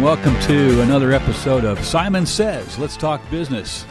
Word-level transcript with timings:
And 0.00 0.06
welcome 0.06 0.40
to 0.48 0.80
another 0.80 1.12
episode 1.12 1.62
of 1.62 1.84
Simon 1.84 2.24
Says 2.24 2.78
Let's 2.78 2.96
Talk 2.96 3.20
Business 3.30 3.84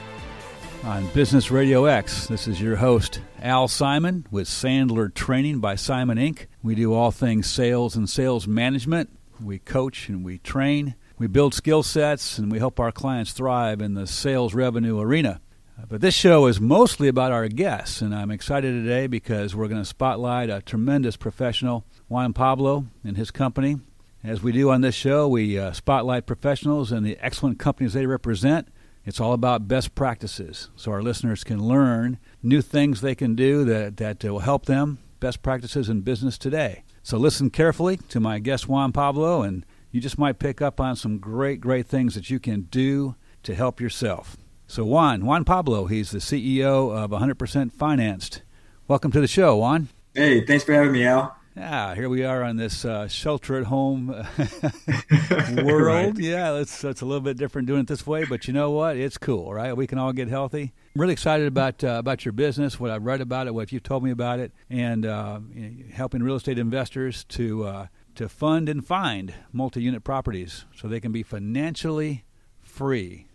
on 0.83 1.05
Business 1.13 1.51
Radio 1.51 1.85
X. 1.85 2.25
This 2.25 2.47
is 2.47 2.59
your 2.59 2.77
host, 2.77 3.21
Al 3.43 3.67
Simon, 3.67 4.25
with 4.31 4.47
Sandler 4.47 5.13
Training 5.13 5.59
by 5.59 5.75
Simon 5.75 6.17
Inc. 6.17 6.47
We 6.63 6.73
do 6.73 6.95
all 6.95 7.11
things 7.11 7.45
sales 7.45 7.95
and 7.95 8.09
sales 8.09 8.47
management. 8.47 9.11
We 9.39 9.59
coach 9.59 10.09
and 10.09 10.25
we 10.25 10.39
train. 10.39 10.95
We 11.19 11.27
build 11.27 11.53
skill 11.53 11.83
sets 11.83 12.39
and 12.39 12.51
we 12.51 12.57
help 12.57 12.79
our 12.79 12.91
clients 12.91 13.31
thrive 13.31 13.79
in 13.79 13.93
the 13.93 14.07
sales 14.07 14.55
revenue 14.55 14.99
arena. 14.99 15.41
Uh, 15.79 15.85
But 15.87 16.01
this 16.01 16.15
show 16.15 16.47
is 16.47 16.59
mostly 16.59 17.07
about 17.07 17.31
our 17.31 17.47
guests, 17.47 18.01
and 18.01 18.15
I'm 18.15 18.31
excited 18.31 18.71
today 18.71 19.05
because 19.05 19.55
we're 19.55 19.67
going 19.67 19.81
to 19.81 19.85
spotlight 19.85 20.49
a 20.49 20.63
tremendous 20.63 21.17
professional, 21.17 21.85
Juan 22.07 22.33
Pablo, 22.33 22.87
and 23.03 23.15
his 23.15 23.29
company. 23.29 23.77
As 24.23 24.43
we 24.43 24.51
do 24.51 24.69
on 24.69 24.81
this 24.81 24.95
show, 24.95 25.29
we 25.29 25.57
uh, 25.57 25.71
spotlight 25.71 26.25
professionals 26.25 26.91
and 26.91 27.05
the 27.05 27.17
excellent 27.21 27.57
companies 27.57 27.93
they 27.93 28.05
represent. 28.05 28.67
It's 29.05 29.21
all 29.21 29.31
about 29.31 29.69
best 29.69 29.95
practices, 29.95 30.69
so 30.75 30.91
our 30.91 31.01
listeners 31.01 31.45
can 31.45 31.63
learn 31.63 32.19
new 32.43 32.61
things 32.61 32.99
they 32.99 33.15
can 33.15 33.33
do 33.33 33.63
that, 33.63 33.95
that 33.95 34.21
will 34.25 34.39
help 34.39 34.65
them, 34.65 34.97
best 35.21 35.41
practices 35.41 35.87
in 35.87 36.01
business 36.01 36.37
today. 36.37 36.83
So 37.01 37.17
listen 37.17 37.49
carefully 37.49 37.95
to 38.09 38.19
my 38.19 38.39
guest, 38.39 38.67
Juan 38.67 38.91
Pablo, 38.91 39.41
and 39.41 39.65
you 39.89 40.01
just 40.01 40.19
might 40.19 40.37
pick 40.37 40.61
up 40.61 40.81
on 40.81 40.97
some 40.97 41.19
great, 41.19 41.61
great 41.61 41.87
things 41.87 42.13
that 42.15 42.29
you 42.29 42.41
can 42.41 42.63
do 42.63 43.15
to 43.43 43.55
help 43.55 43.79
yourself. 43.79 44.35
So, 44.67 44.83
Juan, 44.83 45.25
Juan 45.25 45.45
Pablo, 45.45 45.85
he's 45.85 46.11
the 46.11 46.19
CEO 46.19 46.93
of 46.93 47.11
100% 47.11 47.71
Financed. 47.71 48.43
Welcome 48.85 49.13
to 49.13 49.21
the 49.21 49.27
show, 49.27 49.55
Juan. 49.55 49.87
Hey, 50.13 50.45
thanks 50.45 50.65
for 50.65 50.73
having 50.73 50.91
me, 50.91 51.05
Al. 51.05 51.38
Yeah, 51.59 51.93
here 51.93 52.07
we 52.07 52.23
are 52.23 52.41
on 52.41 52.55
this 52.55 52.85
uh, 52.85 53.09
shelter 53.09 53.57
at 53.57 53.65
home 53.65 54.07
world. 55.57 56.17
Right. 56.17 56.17
Yeah, 56.17 56.53
it's 56.55 56.85
it's 56.85 57.01
a 57.01 57.05
little 57.05 57.19
bit 57.19 57.35
different 57.35 57.67
doing 57.67 57.81
it 57.81 57.87
this 57.87 58.07
way, 58.07 58.23
but 58.23 58.47
you 58.47 58.53
know 58.53 58.71
what? 58.71 58.95
It's 58.95 59.17
cool, 59.17 59.53
right? 59.53 59.75
We 59.75 59.85
can 59.85 59.97
all 59.97 60.13
get 60.13 60.29
healthy. 60.29 60.71
I'm 60.95 61.01
really 61.01 61.11
excited 61.11 61.47
about 61.47 61.83
uh, 61.83 61.97
about 61.99 62.23
your 62.23 62.31
business, 62.31 62.79
what 62.79 62.91
I've 62.91 63.03
read 63.03 63.19
about 63.19 63.47
it, 63.47 63.53
what 63.53 63.73
you've 63.73 63.83
told 63.83 64.05
me 64.05 64.11
about 64.11 64.39
it, 64.39 64.53
and 64.69 65.05
uh, 65.05 65.41
you 65.53 65.69
know, 65.69 65.83
helping 65.93 66.23
real 66.23 66.37
estate 66.37 66.57
investors 66.57 67.25
to 67.25 67.65
uh, 67.65 67.87
to 68.15 68.29
fund 68.29 68.69
and 68.69 68.87
find 68.87 69.33
multi-unit 69.51 70.05
properties 70.05 70.63
so 70.73 70.87
they 70.87 71.01
can 71.01 71.11
be 71.11 71.23
financially 71.23 72.23
free. 72.61 73.27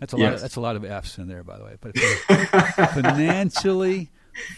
That's 0.00 0.12
a 0.12 0.16
lot. 0.16 0.34
Of, 0.34 0.40
that's 0.40 0.56
a 0.56 0.60
lot 0.60 0.74
of 0.74 0.84
F's 0.84 1.16
in 1.16 1.28
there, 1.28 1.44
by 1.44 1.58
the 1.58 1.64
way. 1.64 1.76
But 1.80 1.96
financially 2.90 4.10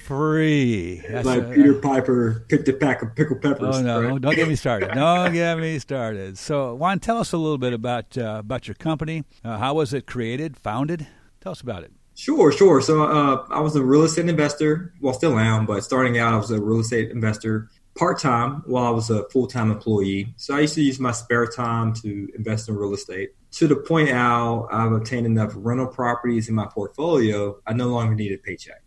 free. 0.02 1.02
That's 1.08 1.26
like 1.26 1.42
a- 1.42 1.50
Peter 1.50 1.74
Piper 1.74 2.44
picked 2.48 2.68
a 2.68 2.72
pack 2.72 3.02
of 3.02 3.14
pickled 3.14 3.40
peppers. 3.42 3.76
Oh 3.76 3.82
no! 3.82 4.02
right? 4.02 4.20
Don't 4.20 4.34
get 4.34 4.48
me 4.48 4.56
started. 4.56 4.90
Don't 4.94 5.32
get 5.32 5.58
me 5.58 5.78
started. 5.78 6.38
So, 6.38 6.74
Juan, 6.74 6.98
tell 7.00 7.18
us 7.18 7.32
a 7.32 7.38
little 7.38 7.58
bit 7.58 7.72
about 7.72 8.16
uh, 8.16 8.36
about 8.40 8.68
your 8.68 8.74
company. 8.74 9.24
Uh, 9.44 9.58
how 9.58 9.74
was 9.74 9.92
it 9.92 10.06
created, 10.06 10.56
founded? 10.56 11.06
Tell 11.40 11.52
us 11.52 11.60
about 11.60 11.84
it. 11.84 11.92
Sure, 12.14 12.52
sure. 12.52 12.82
So 12.82 13.04
uh, 13.04 13.46
I 13.50 13.60
was 13.60 13.76
a 13.76 13.82
real 13.82 14.02
estate 14.02 14.28
investor. 14.28 14.92
Well, 15.00 15.14
still 15.14 15.38
am, 15.38 15.64
but 15.64 15.82
starting 15.82 16.18
out, 16.18 16.34
I 16.34 16.36
was 16.36 16.50
a 16.50 16.60
real 16.60 16.80
estate 16.80 17.10
investor 17.10 17.70
part 17.96 18.18
time 18.18 18.62
while 18.66 18.84
I 18.84 18.90
was 18.90 19.10
a 19.10 19.28
full 19.30 19.46
time 19.46 19.70
employee. 19.70 20.34
So 20.36 20.54
I 20.54 20.60
used 20.60 20.74
to 20.74 20.82
use 20.82 21.00
my 21.00 21.12
spare 21.12 21.46
time 21.46 21.94
to 21.94 22.28
invest 22.36 22.68
in 22.68 22.76
real 22.76 22.94
estate. 22.94 23.30
To 23.52 23.66
the 23.66 23.76
point, 23.76 24.10
Al, 24.10 24.68
I've 24.70 24.92
obtained 24.92 25.26
enough 25.26 25.52
rental 25.56 25.86
properties 25.86 26.48
in 26.48 26.54
my 26.54 26.66
portfolio. 26.66 27.58
I 27.66 27.72
no 27.72 27.88
longer 27.88 28.14
need 28.14 28.32
a 28.32 28.38
paycheck. 28.38 28.82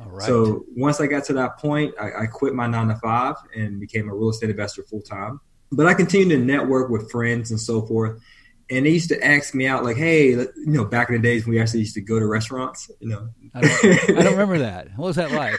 All 0.00 0.10
right. 0.10 0.26
So 0.26 0.64
once 0.76 1.00
I 1.00 1.06
got 1.06 1.24
to 1.24 1.32
that 1.34 1.58
point, 1.58 1.94
I, 2.00 2.22
I 2.22 2.26
quit 2.26 2.54
my 2.54 2.66
nine 2.66 2.88
to 2.88 2.96
five 2.96 3.36
and 3.54 3.78
became 3.78 4.08
a 4.08 4.14
real 4.14 4.30
estate 4.30 4.50
investor 4.50 4.82
full 4.82 5.02
time. 5.02 5.40
But 5.72 5.86
I 5.86 5.94
continued 5.94 6.30
to 6.36 6.44
network 6.44 6.90
with 6.90 7.10
friends 7.10 7.50
and 7.50 7.60
so 7.60 7.82
forth. 7.82 8.20
And 8.70 8.86
they 8.86 8.90
used 8.90 9.08
to 9.08 9.24
ask 9.24 9.52
me 9.52 9.66
out, 9.66 9.82
like, 9.84 9.96
"Hey, 9.96 10.30
you 10.30 10.48
know, 10.66 10.84
back 10.84 11.08
in 11.08 11.16
the 11.16 11.20
days 11.20 11.44
when 11.44 11.56
we 11.56 11.60
actually 11.60 11.80
used 11.80 11.94
to 11.94 12.00
go 12.00 12.20
to 12.20 12.26
restaurants, 12.26 12.88
you 13.00 13.08
know." 13.08 13.28
I 13.52 13.60
don't, 13.62 13.84
I 14.18 14.22
don't 14.22 14.32
remember 14.32 14.58
that. 14.58 14.88
What 14.96 15.06
was 15.08 15.16
that 15.16 15.32
like? 15.32 15.58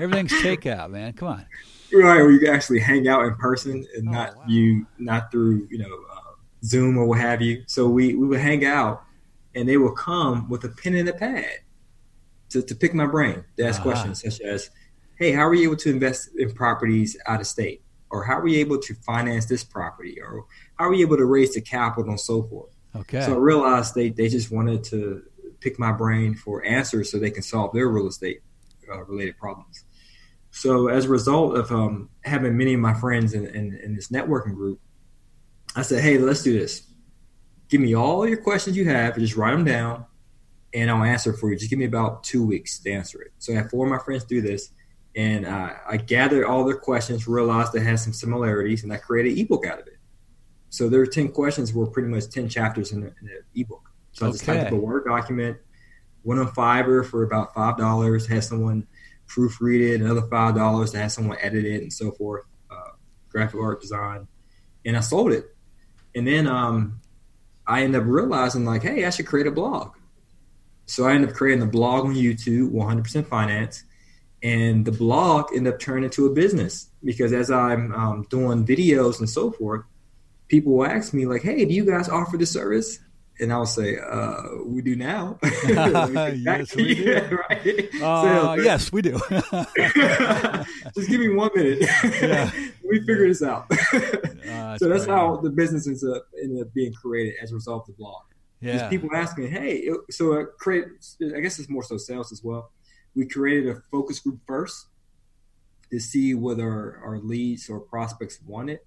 Everything's 0.00 0.32
takeout, 0.32 0.90
man. 0.90 1.12
Come 1.12 1.28
on. 1.28 1.46
right, 1.92 2.16
where 2.16 2.30
you 2.30 2.38
could 2.38 2.48
actually 2.48 2.80
hang 2.80 3.08
out 3.08 3.24
in 3.26 3.34
person 3.34 3.86
and 3.94 4.08
Oh, 4.08 4.12
not 4.12 4.36
wow. 4.36 4.44
you, 4.48 4.86
not 4.98 5.30
through 5.30 5.68
you 5.70 5.78
know 5.78 5.98
uh, 6.10 6.32
Zoom 6.64 6.96
or 6.96 7.04
what 7.04 7.18
have 7.20 7.42
you. 7.42 7.62
So 7.66 7.88
we 7.90 8.14
we 8.14 8.26
would 8.26 8.40
hang 8.40 8.64
out, 8.64 9.04
and 9.54 9.68
they 9.68 9.76
would 9.76 9.96
come 9.96 10.48
with 10.48 10.64
a 10.64 10.70
pen 10.70 10.94
and 10.94 11.08
a 11.10 11.12
pad 11.12 11.58
to, 12.50 12.62
to 12.62 12.74
pick 12.74 12.94
my 12.94 13.06
brain, 13.06 13.44
to 13.56 13.64
ask 13.64 13.80
Ah. 13.80 13.84
questions 13.84 14.22
such 14.22 14.40
as, 14.40 14.70
"Hey, 15.16 15.32
how 15.32 15.46
are 15.48 15.54
you 15.54 15.64
able 15.68 15.76
to 15.76 15.90
invest 15.90 16.30
in 16.36 16.52
properties 16.52 17.16
out 17.26 17.40
of 17.40 17.46
state?" 17.46 17.82
Or 18.10 18.24
how 18.24 18.38
are 18.38 18.42
we 18.42 18.56
able 18.56 18.78
to 18.78 18.94
finance 18.94 19.46
this 19.46 19.62
property? 19.62 20.20
Or 20.20 20.44
how 20.76 20.86
are 20.86 20.90
we 20.90 21.00
able 21.02 21.16
to 21.16 21.26
raise 21.26 21.54
the 21.54 21.60
capital 21.60 22.10
and 22.10 22.18
so 22.18 22.42
forth? 22.42 22.70
Okay. 22.96 23.20
So 23.24 23.34
I 23.34 23.36
realized 23.36 23.94
they, 23.94 24.10
they 24.10 24.28
just 24.28 24.50
wanted 24.50 24.82
to 24.84 25.22
pick 25.60 25.78
my 25.78 25.92
brain 25.92 26.34
for 26.34 26.64
answers 26.64 27.10
so 27.10 27.18
they 27.18 27.30
can 27.30 27.44
solve 27.44 27.72
their 27.72 27.88
real 27.88 28.08
estate 28.08 28.42
uh, 28.92 29.04
related 29.04 29.38
problems. 29.38 29.84
So 30.50 30.88
as 30.88 31.04
a 31.04 31.08
result 31.08 31.56
of 31.56 31.70
um, 31.70 32.08
having 32.24 32.56
many 32.56 32.74
of 32.74 32.80
my 32.80 32.94
friends 32.94 33.34
in, 33.34 33.46
in, 33.46 33.78
in 33.84 33.94
this 33.94 34.08
networking 34.08 34.54
group, 34.56 34.80
I 35.76 35.82
said, 35.82 36.02
hey, 36.02 36.18
let's 36.18 36.42
do 36.42 36.58
this. 36.58 36.82
Give 37.68 37.80
me 37.80 37.94
all 37.94 38.26
your 38.26 38.38
questions 38.38 38.76
you 38.76 38.86
have, 38.86 39.14
and 39.14 39.22
just 39.24 39.36
write 39.36 39.52
them 39.52 39.64
down, 39.64 40.04
and 40.72 40.90
I'll 40.90 41.02
answer 41.02 41.32
for 41.32 41.50
you. 41.50 41.56
Just 41.56 41.70
give 41.70 41.78
me 41.78 41.84
about 41.84 42.22
two 42.22 42.44
weeks 42.44 42.78
to 42.80 42.92
answer 42.92 43.20
it. 43.22 43.32
So 43.38 43.52
I 43.52 43.56
had 43.56 43.70
four 43.70 43.86
of 43.86 43.90
my 43.90 43.98
friends 43.98 44.24
do 44.24 44.40
this, 44.40 44.70
and 45.16 45.46
uh, 45.46 45.70
I 45.88 45.96
gathered 45.96 46.44
all 46.44 46.64
their 46.64 46.76
questions, 46.76 47.26
realized 47.26 47.72
they 47.72 47.80
had 47.80 47.98
some 47.98 48.12
similarities, 48.12 48.84
and 48.84 48.92
I 48.92 48.96
created 48.96 49.32
an 49.32 49.38
ebook 49.38 49.66
out 49.66 49.80
of 49.80 49.86
it. 49.86 49.98
So 50.70 50.88
there 50.88 51.00
their 51.04 51.06
10 51.06 51.32
questions 51.32 51.74
were 51.74 51.86
pretty 51.86 52.08
much 52.08 52.28
10 52.30 52.48
chapters 52.48 52.92
in 52.92 53.00
the, 53.00 53.08
in 53.20 53.26
the 53.26 53.60
ebook. 53.60 53.90
So 54.12 54.28
I 54.28 54.30
just 54.30 54.44
typed 54.44 54.66
up 54.66 54.72
a 54.72 54.76
Word 54.76 55.04
document, 55.04 55.58
went 56.22 56.40
on 56.40 56.48
Fiverr 56.48 57.04
for 57.04 57.24
about 57.24 57.54
$5, 57.54 58.28
had 58.28 58.44
someone 58.44 58.86
proofread 59.26 59.80
it, 59.80 60.00
another 60.00 60.22
$5 60.22 60.90
to 60.92 60.98
have 60.98 61.12
someone 61.12 61.38
edit 61.40 61.64
it 61.64 61.82
and 61.82 61.92
so 61.92 62.12
forth, 62.12 62.44
uh, 62.70 62.92
graphic 63.28 63.60
art 63.60 63.80
design. 63.80 64.28
And 64.84 64.96
I 64.96 65.00
sold 65.00 65.32
it. 65.32 65.46
And 66.14 66.26
then 66.26 66.46
um, 66.46 67.00
I 67.66 67.82
ended 67.82 68.00
up 68.00 68.06
realizing, 68.06 68.64
like, 68.64 68.82
hey, 68.82 69.04
I 69.04 69.10
should 69.10 69.26
create 69.26 69.46
a 69.46 69.52
blog. 69.52 69.92
So 70.90 71.06
I 71.06 71.12
ended 71.12 71.30
up 71.30 71.36
creating 71.36 71.60
the 71.60 71.66
blog 71.70 72.04
on 72.04 72.14
YouTube, 72.16 72.72
100% 72.72 73.26
Finance. 73.26 73.84
And 74.42 74.84
the 74.84 74.90
blog 74.90 75.50
ended 75.54 75.72
up 75.74 75.78
turning 75.78 76.04
into 76.04 76.26
a 76.26 76.30
business 76.30 76.88
because 77.04 77.32
as 77.32 77.50
I'm 77.50 77.92
um, 77.94 78.26
doing 78.28 78.66
videos 78.66 79.20
and 79.20 79.30
so 79.30 79.52
forth, 79.52 79.84
people 80.48 80.72
will 80.72 80.86
ask 80.86 81.14
me, 81.14 81.26
like, 81.26 81.42
hey, 81.42 81.64
do 81.64 81.72
you 81.72 81.84
guys 81.84 82.08
offer 82.08 82.36
this 82.36 82.50
service? 82.50 82.98
And 83.38 83.52
I'll 83.52 83.66
say, 83.66 83.98
uh, 83.98 84.42
we 84.66 84.82
do 84.82 84.96
now. 84.96 85.38
Let 85.42 86.10
me 86.10 86.14
get 86.14 86.44
back 86.44 86.60
Yes, 86.60 86.74
we 86.74 86.94
do. 86.94 87.38
right? 87.50 87.94
Uh, 88.02 88.22
So- 88.56 88.62
yes, 88.62 88.90
we 88.90 89.02
do. 89.02 89.12
Just 90.94 91.08
give 91.08 91.20
me 91.20 91.28
one 91.28 91.50
minute. 91.54 91.82
Yeah. 91.82 92.50
we 92.88 92.98
figure 93.00 93.28
this 93.28 93.42
out. 93.42 93.70
Uh, 93.70 94.76
so 94.76 94.88
that's 94.88 95.06
great. 95.06 95.08
how 95.08 95.36
the 95.36 95.50
business 95.50 95.86
ends 95.86 96.02
up, 96.04 96.26
ended 96.42 96.66
up 96.66 96.74
being 96.74 96.92
created 96.92 97.34
as 97.40 97.52
a 97.52 97.54
result 97.54 97.88
of 97.88 97.94
the 97.94 98.02
blog. 98.02 98.22
Yeah. 98.60 98.78
Just 98.78 98.90
people 98.90 99.08
asking, 99.14 99.50
hey, 99.50 99.88
so 100.10 100.38
I 100.38 100.44
create. 100.58 100.84
I 101.34 101.40
guess 101.40 101.58
it's 101.58 101.68
more 101.68 101.82
so 101.82 101.96
sales 101.96 102.30
as 102.32 102.44
well. 102.44 102.72
We 103.14 103.26
created 103.26 103.68
a 103.74 103.82
focus 103.90 104.20
group 104.20 104.40
first 104.46 104.86
to 105.90 105.98
see 105.98 106.34
whether 106.34 106.68
our, 106.68 107.00
our 107.04 107.18
leads 107.18 107.68
or 107.68 107.80
prospects 107.80 108.38
want 108.46 108.70
it, 108.70 108.86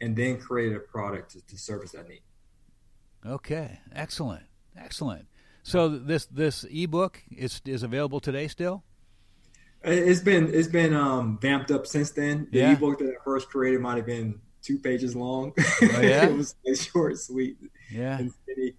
and 0.00 0.14
then 0.14 0.38
created 0.38 0.76
a 0.76 0.80
product 0.80 1.32
to, 1.32 1.40
to 1.46 1.58
service 1.58 1.92
that 1.92 2.08
need. 2.08 2.22
Okay. 3.26 3.80
Excellent. 3.94 4.44
Excellent. 4.76 5.26
So 5.62 5.88
this 5.88 6.26
this 6.26 6.64
ebook 6.70 7.22
is 7.34 7.62
is 7.64 7.82
available 7.82 8.20
today 8.20 8.48
still. 8.48 8.84
It's 9.82 10.20
been 10.20 10.52
it's 10.52 10.68
been 10.68 10.94
um, 10.94 11.38
vamped 11.40 11.70
up 11.70 11.86
since 11.86 12.10
then. 12.10 12.48
The 12.52 12.58
Yeah. 12.58 12.72
ebook 12.72 12.98
that 12.98 13.08
I 13.08 13.24
first 13.24 13.48
created 13.48 13.80
might 13.80 13.96
have 13.96 14.06
been 14.06 14.40
two 14.62 14.78
pages 14.78 15.14
long. 15.16 15.52
Oh, 15.58 16.00
yeah? 16.00 16.26
it 16.28 16.32
was 16.34 16.54
short, 16.74 17.18
sweet, 17.18 17.56
Yeah. 17.90 18.18
and 18.18 18.32
skinny. 18.32 18.74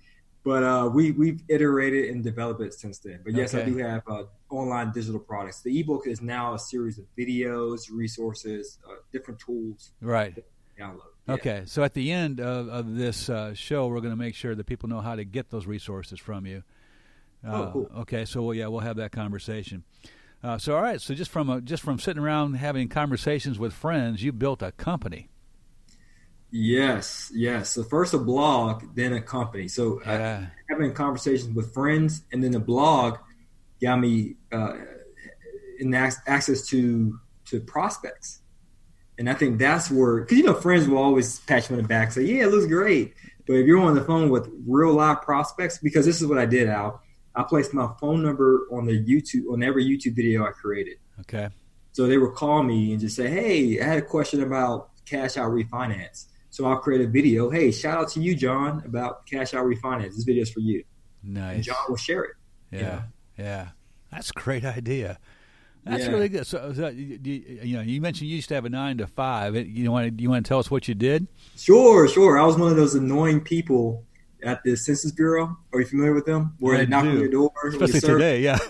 But 0.46 0.64
uh, 0.64 0.90
we 0.94 1.12
we've 1.12 1.42
iterated 1.50 2.12
and 2.12 2.24
developed 2.24 2.62
it 2.62 2.74
since 2.76 3.00
then. 3.00 3.22
But 3.24 3.34
yes, 3.34 3.56
I 3.56 3.66
do 3.66 3.78
have 3.78 4.04
uh, 4.08 4.24
online 4.52 4.92
digital 4.94 5.20
products. 5.20 5.62
The 5.62 5.80
ebook 5.80 6.06
is 6.06 6.22
now 6.22 6.54
a 6.54 6.60
series 6.60 7.00
of 7.00 7.06
videos, 7.18 7.90
resources, 7.92 8.78
uh, 8.88 8.94
different 9.12 9.40
tools. 9.40 9.92
Right. 10.02 10.38
Download. 10.80 11.00
Yeah. 11.28 11.34
Okay, 11.34 11.64
so 11.66 11.84
at 11.84 11.96
the 11.96 12.12
end 12.12 12.40
of, 12.40 12.68
of 12.68 12.96
this 12.96 13.30
uh, 13.30 13.56
show, 13.56 13.88
we're 13.88 14.02
going 14.02 14.14
to 14.14 14.16
make 14.18 14.36
sure 14.36 14.54
that 14.54 14.66
people 14.68 14.88
know 14.88 15.02
how 15.02 15.16
to 15.16 15.24
get 15.24 15.50
those 15.50 15.66
resources 15.66 16.20
from 16.20 16.46
you. 16.46 16.62
Uh, 17.44 17.52
Oh, 17.52 17.70
cool. 17.74 17.92
Okay, 18.02 18.26
so 18.26 18.44
well, 18.44 18.54
yeah, 18.54 18.68
we'll 18.68 18.82
have 18.82 18.98
that 18.98 19.12
conversation. 19.12 19.84
Uh, 20.44 20.60
so 20.60 20.76
all 20.76 20.82
right, 20.84 21.02
so 21.02 21.16
just 21.16 21.32
from 21.32 21.50
a, 21.50 21.62
just 21.62 21.82
from 21.82 21.98
sitting 21.98 22.22
around 22.22 22.54
having 22.54 22.88
conversations 22.88 23.58
with 23.58 23.74
friends, 23.74 24.22
you 24.22 24.32
built 24.32 24.62
a 24.62 24.72
company. 24.74 25.30
Yes, 26.58 27.32
yes. 27.36 27.72
So 27.72 27.84
first 27.84 28.14
a 28.14 28.18
blog, 28.18 28.84
then 28.96 29.12
a 29.12 29.22
company. 29.22 29.68
So 29.68 30.00
uh, 30.06 30.12
Yeah. 30.12 30.46
having 30.70 30.94
conversations 30.94 31.54
with 31.54 31.74
friends, 31.74 32.22
and 32.32 32.42
then 32.42 32.52
the 32.52 32.62
blog 32.62 33.18
got 33.82 34.00
me 34.00 34.38
uh, 34.54 34.76
in 35.80 35.94
access 35.94 36.66
to 36.68 37.20
to 37.50 37.60
prospects. 37.60 38.40
And 39.18 39.30
I 39.30 39.34
think 39.34 39.60
that's 39.60 39.92
where, 39.92 40.22
because 40.22 40.38
you 40.38 40.46
know, 40.46 40.54
friends 40.54 40.88
will 40.88 40.98
always 40.98 41.40
pat 41.42 41.70
you 41.70 41.76
on 41.76 41.82
the 41.82 41.88
back, 41.90 42.14
say, 42.14 42.24
"Yeah, 42.24 42.46
it 42.46 42.52
looks 42.52 42.68
great." 42.68 43.16
But 43.46 43.56
if 43.58 43.66
you're 43.68 43.82
on 43.82 43.94
the 43.94 44.04
phone 44.06 44.30
with 44.30 44.50
real 44.66 44.94
live 44.94 45.24
prospects, 45.24 45.78
because 45.80 46.06
this 46.06 46.22
is 46.22 46.28
what 46.28 46.38
I 46.38 46.46
did, 46.46 46.70
Al, 46.70 47.02
I 47.36 47.44
placed 47.44 47.74
my 47.74 47.90
phone 48.00 48.24
number 48.24 48.66
on 48.72 48.86
the 48.86 48.98
YouTube 48.98 49.52
on 49.52 49.62
every 49.62 49.84
YouTube 49.84 50.16
video 50.16 50.46
I 50.46 50.52
created. 50.52 50.98
Okay. 51.20 51.50
So 51.92 52.08
they 52.08 52.18
would 52.18 52.34
call 52.34 52.64
me 52.64 52.94
and 52.94 53.02
just 53.02 53.18
say, 53.18 53.28
"Hey, 53.30 53.82
I 53.82 53.84
had 53.84 53.98
a 53.98 54.02
question 54.16 54.42
about 54.42 54.92
cash 55.06 55.36
out 55.36 55.52
refinance." 55.52 56.28
So 56.56 56.66
I'll 56.66 56.78
create 56.78 57.02
a 57.02 57.08
video. 57.08 57.50
Hey, 57.50 57.70
shout 57.70 57.98
out 58.00 58.08
to 58.12 58.22
you, 58.22 58.34
John, 58.34 58.82
about 58.86 59.26
cash 59.26 59.54
out 59.54 59.66
refinance. 59.66 60.12
This 60.16 60.24
video 60.24 60.44
is 60.44 60.50
for 60.50 60.62
you. 60.62 60.86
Nice. 61.22 61.56
And 61.56 61.64
John 61.66 61.76
will 61.90 61.98
share 61.98 62.24
it. 62.24 62.36
Yeah, 62.72 62.80
you 62.80 62.86
know? 62.86 63.04
yeah, 63.40 63.68
that's 64.10 64.30
a 64.30 64.40
great 64.40 64.64
idea. 64.64 65.20
That's 65.84 66.06
Yeah. 66.06 66.12
really 66.12 66.30
good. 66.30 66.48
So, 66.48 66.72
so 66.74 66.88
you, 66.88 67.20
you 67.22 67.60
you 67.62 67.76
know, 67.76 67.82
you 67.84 68.00
mentioned 68.00 68.30
you 68.30 68.38
used 68.38 68.48
to 68.48 68.56
have 68.56 68.64
a 68.64 68.70
nine 68.70 68.98
to 69.00 69.06
five. 69.08 69.54
You 69.68 69.92
want 69.92 70.16
to 70.18 70.24
you 70.24 70.30
want 70.30 70.46
to 70.46 70.48
tell 70.48 70.60
us 70.60 70.72
what 70.72 70.88
you 70.88 70.96
did? 70.96 71.28
Sure, 71.58 72.08
sure. 72.08 72.40
I 72.40 72.46
was 72.46 72.58
one 72.58 72.72
of 72.72 72.78
those 72.78 72.96
annoying 72.96 73.42
people 73.42 74.06
at 74.42 74.64
the 74.64 74.78
Census 74.78 75.12
Bureau. 75.12 75.58
Are 75.74 75.80
you 75.82 75.86
familiar 75.86 76.14
with 76.14 76.26
them? 76.26 76.56
Where 76.60 76.78
they 76.78 76.86
knock 76.86 77.04
on 77.04 77.20
your 77.20 77.28
door, 77.28 77.52
you 77.66 77.72
Especially 77.72 78.00
serve- 78.00 78.20
today, 78.22 78.40
yeah. 78.40 78.58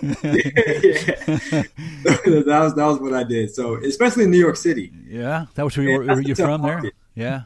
that 2.02 2.58
was 2.60 2.74
that 2.74 2.84
was 2.86 2.98
what 2.98 3.14
I 3.14 3.22
did. 3.22 3.54
So 3.54 3.76
especially 3.76 4.24
in 4.24 4.32
New 4.32 4.40
York 4.40 4.56
City. 4.56 4.92
yeah, 5.06 5.46
that 5.54 5.62
was 5.62 5.76
where 5.76 5.86
you 5.86 6.02
Yeah, 6.04 6.14
were. 6.14 6.20
You 6.20 6.34
from 6.34 6.62
there? 6.62 6.82
Yeah. 7.14 7.42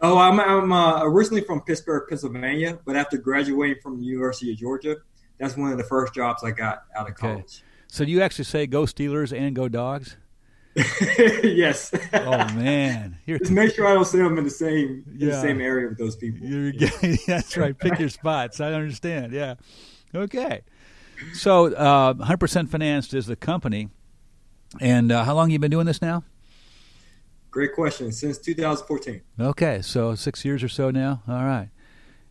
Oh, 0.00 0.18
I'm 0.18 0.38
I'm 0.40 0.72
uh, 0.72 1.02
originally 1.04 1.42
from 1.42 1.60
Pittsburgh, 1.62 2.04
Pennsylvania, 2.08 2.78
but 2.84 2.96
after 2.96 3.16
graduating 3.16 3.80
from 3.82 3.98
the 3.98 4.04
University 4.04 4.52
of 4.52 4.58
Georgia, 4.58 4.96
that's 5.38 5.56
one 5.56 5.72
of 5.72 5.78
the 5.78 5.84
first 5.84 6.14
jobs 6.14 6.44
I 6.44 6.50
got 6.50 6.82
out 6.96 7.06
of 7.08 7.12
Okay. 7.12 7.28
college. 7.34 7.62
So 7.88 8.04
do 8.04 8.10
you 8.10 8.20
actually 8.20 8.44
say 8.44 8.66
go 8.66 8.82
Steelers 8.82 9.36
and 9.36 9.54
go 9.56 9.68
Dogs? 9.68 10.16
yes. 11.42 11.94
Oh 12.12 12.36
man, 12.54 13.16
you're 13.26 13.38
Just 13.38 13.50
make 13.52 13.74
sure 13.74 13.86
I 13.86 13.94
don't 13.94 14.04
say 14.04 14.20
I'm 14.20 14.36
in 14.36 14.44
the 14.44 14.50
same 14.50 15.04
Yeah. 15.16 15.30
the 15.30 15.40
same 15.40 15.60
area 15.60 15.88
with 15.88 15.96
those 15.98 16.16
people. 16.16 16.46
Getting, 16.72 17.16
that's 17.26 17.56
right. 17.56 17.76
Pick 17.78 17.98
your 17.98 18.10
spots. 18.10 18.60
I 18.60 18.72
understand. 18.74 19.32
Yeah. 19.32 19.54
Okay. 20.14 20.62
So, 21.32 21.72
uh, 21.74 22.12
100% 22.12 22.68
financed 22.68 23.14
is 23.14 23.24
the 23.24 23.36
company. 23.36 23.88
And 24.82 25.10
uh, 25.10 25.24
how 25.24 25.34
long 25.34 25.48
you 25.50 25.58
been 25.58 25.70
doing 25.70 25.86
this 25.86 26.02
now? 26.02 26.24
Great 27.56 27.72
question. 27.74 28.12
Since 28.12 28.36
2014. 28.40 29.22
Okay. 29.40 29.80
So, 29.80 30.14
six 30.14 30.44
years 30.44 30.62
or 30.62 30.68
so 30.68 30.90
now. 30.90 31.22
All 31.26 31.42
right. 31.42 31.70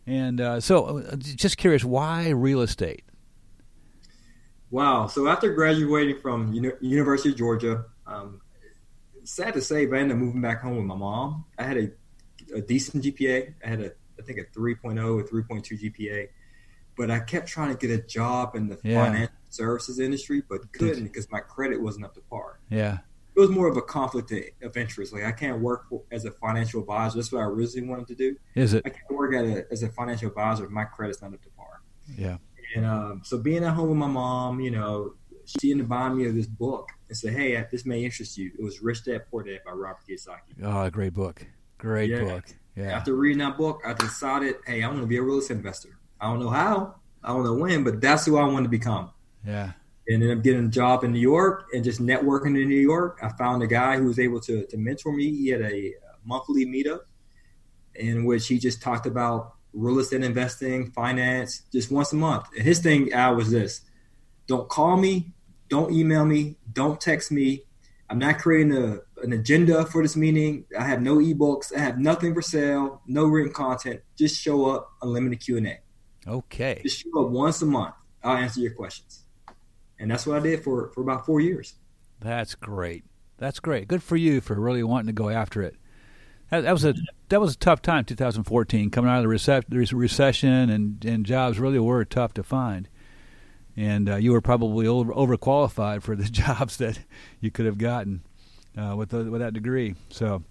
And 0.06 0.40
uh, 0.40 0.60
so, 0.60 0.98
uh, 0.98 1.16
just 1.16 1.56
curious, 1.56 1.84
why 1.84 2.28
real 2.28 2.60
estate? 2.60 3.02
Wow. 4.70 5.08
So 5.08 5.26
after 5.26 5.52
graduating 5.52 6.20
from 6.20 6.52
Uni- 6.52 6.70
University 6.80 7.30
of 7.30 7.36
Georgia, 7.36 7.86
um, 8.06 8.40
sad 9.24 9.54
to 9.54 9.60
say, 9.60 9.84
but 9.86 9.96
I 9.96 10.02
ended 10.02 10.16
up 10.16 10.22
moving 10.22 10.40
back 10.40 10.62
home 10.62 10.76
with 10.76 10.86
my 10.86 10.94
mom. 10.94 11.44
I 11.58 11.64
had 11.64 11.76
a, 11.76 11.90
a 12.54 12.60
decent 12.60 13.02
GPA. 13.02 13.52
I 13.64 13.68
had 13.68 13.80
a, 13.80 13.90
I 14.20 14.22
think 14.22 14.38
a 14.38 14.44
3.0 14.56 14.96
or 15.12 15.24
3.2 15.24 15.92
GPA, 15.92 16.28
but 16.96 17.10
I 17.10 17.18
kept 17.18 17.48
trying 17.48 17.76
to 17.76 17.86
get 17.86 17.90
a 17.98 18.00
job 18.00 18.54
in 18.54 18.68
the 18.68 18.78
Yeah. 18.84 19.04
financial 19.04 19.34
services 19.50 19.98
industry, 19.98 20.44
but 20.48 20.72
couldn't 20.72 21.02
because 21.02 21.28
my 21.32 21.40
credit 21.40 21.82
wasn't 21.82 22.04
up 22.04 22.14
to 22.14 22.20
par. 22.30 22.60
Yeah. 22.70 22.98
It 23.36 23.40
was 23.40 23.50
more 23.50 23.68
of 23.68 23.76
a 23.76 23.82
conflict 23.82 24.32
of 24.62 24.76
interest. 24.76 25.12
Like 25.12 25.24
I 25.24 25.32
can't 25.32 25.60
work 25.60 25.88
for, 25.88 26.02
as 26.10 26.24
a 26.24 26.30
financial 26.30 26.80
advisor. 26.80 27.16
That's 27.18 27.30
what 27.30 27.40
I 27.40 27.44
originally 27.44 27.86
wanted 27.88 28.06
to 28.08 28.14
do. 28.14 28.36
Is 28.54 28.72
it? 28.72 28.82
I 28.86 28.88
can't 28.88 29.10
work 29.10 29.34
at 29.34 29.44
a, 29.44 29.66
as 29.70 29.82
a 29.82 29.90
financial 29.90 30.28
advisor 30.28 30.64
if 30.64 30.70
my 30.70 30.84
credit's 30.84 31.20
not 31.20 31.34
up 31.34 31.42
to 31.42 31.50
par. 31.50 31.82
Yeah. 32.16 32.38
And 32.74 32.86
um, 32.86 33.20
so 33.24 33.38
being 33.38 33.62
at 33.62 33.74
home 33.74 33.90
with 33.90 33.98
my 33.98 34.06
mom, 34.06 34.60
you 34.60 34.70
know, 34.70 35.14
she 35.44 35.70
ended 35.70 35.84
up 35.84 35.90
buying 35.90 36.16
me 36.16 36.28
this 36.30 36.46
book 36.46 36.88
and 37.08 37.16
said, 37.16 37.34
"Hey, 37.34 37.62
this 37.70 37.84
may 37.84 38.04
interest 38.04 38.36
you." 38.38 38.52
It 38.58 38.62
was 38.62 38.80
Rich 38.82 39.04
Dad 39.04 39.24
Poor 39.30 39.42
Dad 39.42 39.60
by 39.64 39.72
Robert 39.72 40.00
Kiyosaki. 40.08 40.62
Oh, 40.62 40.88
great 40.90 41.12
book. 41.14 41.46
Great 41.78 42.10
Yeah. 42.10 42.24
book. 42.24 42.44
Yeah. 42.74 42.96
After 42.96 43.14
reading 43.14 43.38
that 43.38 43.56
book, 43.56 43.82
I 43.86 43.92
decided, 43.92 44.56
"Hey, 44.66 44.82
I 44.82 44.88
want 44.88 45.00
to 45.02 45.06
be 45.06 45.18
a 45.18 45.22
real 45.22 45.38
estate 45.38 45.58
investor. 45.58 45.98
I 46.20 46.26
don't 46.30 46.40
know 46.40 46.48
how, 46.50 46.96
I 47.22 47.28
don't 47.28 47.44
know 47.44 47.54
when, 47.54 47.84
but 47.84 48.00
that's 48.00 48.24
who 48.26 48.38
I 48.38 48.44
want 48.44 48.64
to 48.64 48.70
become." 48.70 49.10
Yeah. 49.46 49.72
And 50.08 50.22
then 50.22 50.30
I'm 50.30 50.40
getting 50.40 50.66
a 50.66 50.68
job 50.68 51.02
in 51.04 51.12
New 51.12 51.20
York 51.20 51.66
and 51.72 51.82
just 51.82 52.00
networking 52.00 52.60
in 52.60 52.68
New 52.68 52.80
York. 52.80 53.18
I 53.22 53.28
found 53.30 53.62
a 53.62 53.66
guy 53.66 53.96
who 53.96 54.04
was 54.04 54.18
able 54.18 54.40
to, 54.40 54.64
to 54.66 54.76
mentor 54.76 55.12
me. 55.12 55.30
He 55.30 55.48
had 55.48 55.62
a 55.62 55.94
monthly 56.24 56.64
meetup 56.64 57.00
in 57.94 58.24
which 58.24 58.46
he 58.46 58.58
just 58.58 58.82
talked 58.82 59.06
about 59.06 59.54
real 59.72 59.98
estate 59.98 60.22
investing, 60.22 60.90
finance, 60.92 61.62
just 61.72 61.90
once 61.90 62.12
a 62.12 62.16
month. 62.16 62.46
And 62.56 62.64
his 62.64 62.80
thing, 62.80 63.12
Al, 63.12 63.36
was 63.36 63.50
this 63.50 63.82
don't 64.46 64.68
call 64.68 64.96
me, 64.96 65.32
don't 65.68 65.92
email 65.92 66.24
me, 66.24 66.56
don't 66.72 67.00
text 67.00 67.32
me. 67.32 67.62
I'm 68.08 68.18
not 68.18 68.38
creating 68.38 68.76
a, 68.76 69.00
an 69.22 69.32
agenda 69.32 69.84
for 69.84 70.02
this 70.02 70.16
meeting. 70.16 70.64
I 70.78 70.84
have 70.84 71.02
no 71.02 71.16
ebooks. 71.16 71.76
I 71.76 71.80
have 71.80 71.98
nothing 71.98 72.34
for 72.34 72.42
sale, 72.42 73.02
no 73.06 73.24
written 73.24 73.52
content. 73.52 74.00
Just 74.16 74.40
show 74.40 74.70
up, 74.70 74.92
unlimited 75.02 75.40
Q&A. 75.40 75.80
Okay. 76.28 76.80
Just 76.84 77.02
show 77.02 77.24
up 77.24 77.30
once 77.30 77.60
a 77.62 77.66
month. 77.66 77.94
I'll 78.22 78.36
answer 78.36 78.60
your 78.60 78.74
questions. 78.74 79.25
And 79.98 80.10
that's 80.10 80.26
what 80.26 80.36
I 80.36 80.40
did 80.40 80.62
for, 80.62 80.90
for 80.90 81.00
about 81.00 81.24
four 81.24 81.40
years. 81.40 81.74
That's 82.20 82.54
great. 82.54 83.04
That's 83.38 83.60
great. 83.60 83.88
Good 83.88 84.02
for 84.02 84.16
you 84.16 84.40
for 84.40 84.54
really 84.54 84.82
wanting 84.82 85.06
to 85.06 85.12
go 85.12 85.28
after 85.28 85.62
it. 85.62 85.76
That, 86.50 86.62
that 86.62 86.72
was 86.72 86.84
a 86.84 86.94
that 87.28 87.40
was 87.40 87.54
a 87.54 87.58
tough 87.58 87.82
time, 87.82 88.04
2014, 88.04 88.90
coming 88.90 89.10
out 89.10 89.24
of 89.24 89.30
the, 89.30 89.64
the 89.68 89.96
recession, 89.96 90.70
and 90.70 91.04
and 91.04 91.26
jobs 91.26 91.58
really 91.58 91.78
were 91.78 92.04
tough 92.04 92.34
to 92.34 92.42
find. 92.42 92.88
And 93.76 94.08
uh, 94.08 94.16
you 94.16 94.32
were 94.32 94.40
probably 94.40 94.86
over, 94.86 95.12
overqualified 95.12 96.02
for 96.02 96.16
the 96.16 96.24
jobs 96.30 96.78
that 96.78 97.00
you 97.40 97.50
could 97.50 97.66
have 97.66 97.78
gotten 97.78 98.22
uh, 98.76 98.94
with 98.96 99.10
the, 99.10 99.24
with 99.24 99.40
that 99.40 99.52
degree. 99.52 99.96
So, 100.08 100.44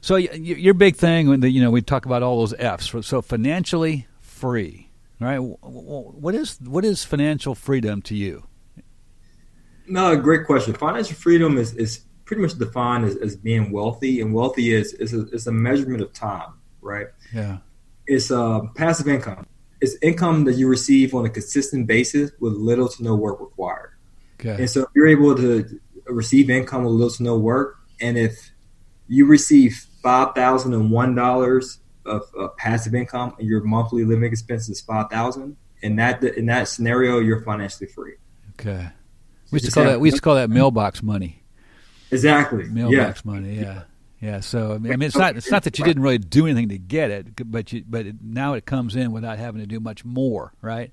so 0.00 0.16
your 0.16 0.74
big 0.74 0.96
thing, 0.96 1.28
when 1.28 1.42
you 1.42 1.62
know, 1.62 1.70
we 1.70 1.82
talk 1.82 2.04
about 2.04 2.22
all 2.22 2.40
those 2.40 2.54
F's. 2.54 3.06
So 3.06 3.22
financially 3.22 4.08
free, 4.20 4.85
right? 5.20 5.36
W- 5.36 5.56
w- 5.62 6.12
What 6.12 6.34
is 6.34 6.58
what 6.60 6.84
is 6.84 7.04
financial 7.04 7.54
freedom 7.54 8.02
to 8.02 8.14
you? 8.14 8.44
No, 9.88 10.16
great 10.16 10.46
question. 10.46 10.74
Financial 10.74 11.14
freedom 11.14 11.58
is, 11.58 11.72
is 11.74 12.00
pretty 12.24 12.42
much 12.42 12.58
defined 12.58 13.04
as, 13.04 13.16
as 13.16 13.36
being 13.36 13.70
wealthy, 13.70 14.20
and 14.20 14.34
wealthy 14.34 14.72
is, 14.72 14.92
is, 14.94 15.14
a, 15.14 15.28
is 15.28 15.46
a 15.46 15.52
measurement 15.52 16.02
of 16.02 16.12
time, 16.12 16.54
right? 16.80 17.06
Yeah. 17.32 17.58
It's 18.06 18.30
uh, 18.32 18.62
passive 18.74 19.06
income. 19.06 19.46
It's 19.80 19.96
income 20.02 20.44
that 20.46 20.54
you 20.54 20.68
receive 20.68 21.14
on 21.14 21.24
a 21.24 21.30
consistent 21.30 21.86
basis 21.86 22.32
with 22.40 22.54
little 22.54 22.88
to 22.88 23.02
no 23.02 23.14
work 23.14 23.40
required. 23.40 23.92
Okay. 24.40 24.56
And 24.60 24.68
so 24.68 24.82
if 24.82 24.88
you're 24.94 25.06
able 25.06 25.36
to 25.36 25.80
receive 26.06 26.50
income 26.50 26.84
with 26.84 26.92
little 26.92 27.10
to 27.10 27.22
no 27.22 27.38
work, 27.38 27.76
and 28.00 28.18
if 28.18 28.50
you 29.06 29.26
receive 29.26 29.86
five 30.02 30.34
thousand 30.34 30.74
and 30.74 30.90
one 30.90 31.14
dollars 31.14 31.78
of, 32.06 32.22
of 32.34 32.56
passive 32.56 32.94
income, 32.94 33.34
and 33.38 33.48
your 33.48 33.62
monthly 33.62 34.04
living 34.04 34.30
expense 34.30 34.68
is 34.68 34.80
five 34.80 35.10
thousand, 35.10 35.56
in 35.82 35.96
that 35.96 36.22
in 36.22 36.46
that 36.46 36.68
scenario, 36.68 37.18
you're 37.18 37.42
financially 37.42 37.88
free. 37.88 38.14
Okay. 38.58 38.88
We 39.50 39.56
used 39.56 39.64
to 39.64 39.66
Just 39.66 39.74
call 39.74 39.84
that 39.84 40.00
we 40.00 40.08
used 40.08 40.16
to 40.16 40.22
call 40.22 40.34
that 40.36 40.50
mailbox 40.50 41.02
money. 41.02 41.42
Exactly. 42.10 42.64
Yeah. 42.64 42.70
Mailbox 42.70 43.24
money. 43.24 43.56
Yeah. 43.56 43.82
Yeah. 44.20 44.40
So 44.40 44.72
I 44.72 44.78
mean, 44.78 44.92
I 44.92 44.96
mean, 44.96 45.06
it's 45.06 45.16
not 45.16 45.36
it's 45.36 45.50
not 45.50 45.64
that 45.64 45.78
you 45.78 45.84
didn't 45.84 46.02
really 46.02 46.18
do 46.18 46.46
anything 46.46 46.70
to 46.70 46.78
get 46.78 47.10
it, 47.10 47.50
but 47.50 47.72
you 47.72 47.84
but 47.86 48.06
it, 48.06 48.16
now 48.22 48.54
it 48.54 48.64
comes 48.64 48.96
in 48.96 49.12
without 49.12 49.38
having 49.38 49.60
to 49.60 49.66
do 49.66 49.78
much 49.78 50.04
more, 50.04 50.52
right? 50.62 50.92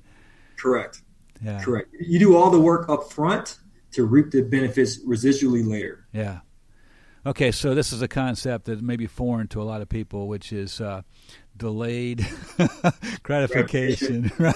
Correct. 0.57 1.01
Yeah. 1.43 1.61
Correct. 1.63 1.89
You 1.99 2.19
do 2.19 2.35
all 2.37 2.49
the 2.51 2.59
work 2.59 2.89
up 2.89 3.11
front 3.11 3.59
to 3.91 4.05
reap 4.05 4.31
the 4.31 4.41
benefits 4.41 5.03
residually 5.05 5.67
later. 5.67 6.05
Yeah. 6.13 6.39
Okay, 7.25 7.51
so 7.51 7.73
this 7.73 7.93
is 7.93 8.01
a 8.01 8.07
concept 8.07 8.65
that 8.65 8.81
may 8.81 8.97
be 8.97 9.07
foreign 9.07 9.47
to 9.49 9.61
a 9.61 9.63
lot 9.63 9.81
of 9.81 9.87
people, 9.87 10.27
which 10.27 10.51
is 10.51 10.81
uh, 10.81 11.03
delayed 11.55 12.27
gratification. 13.23 14.29
Right? 14.37 14.55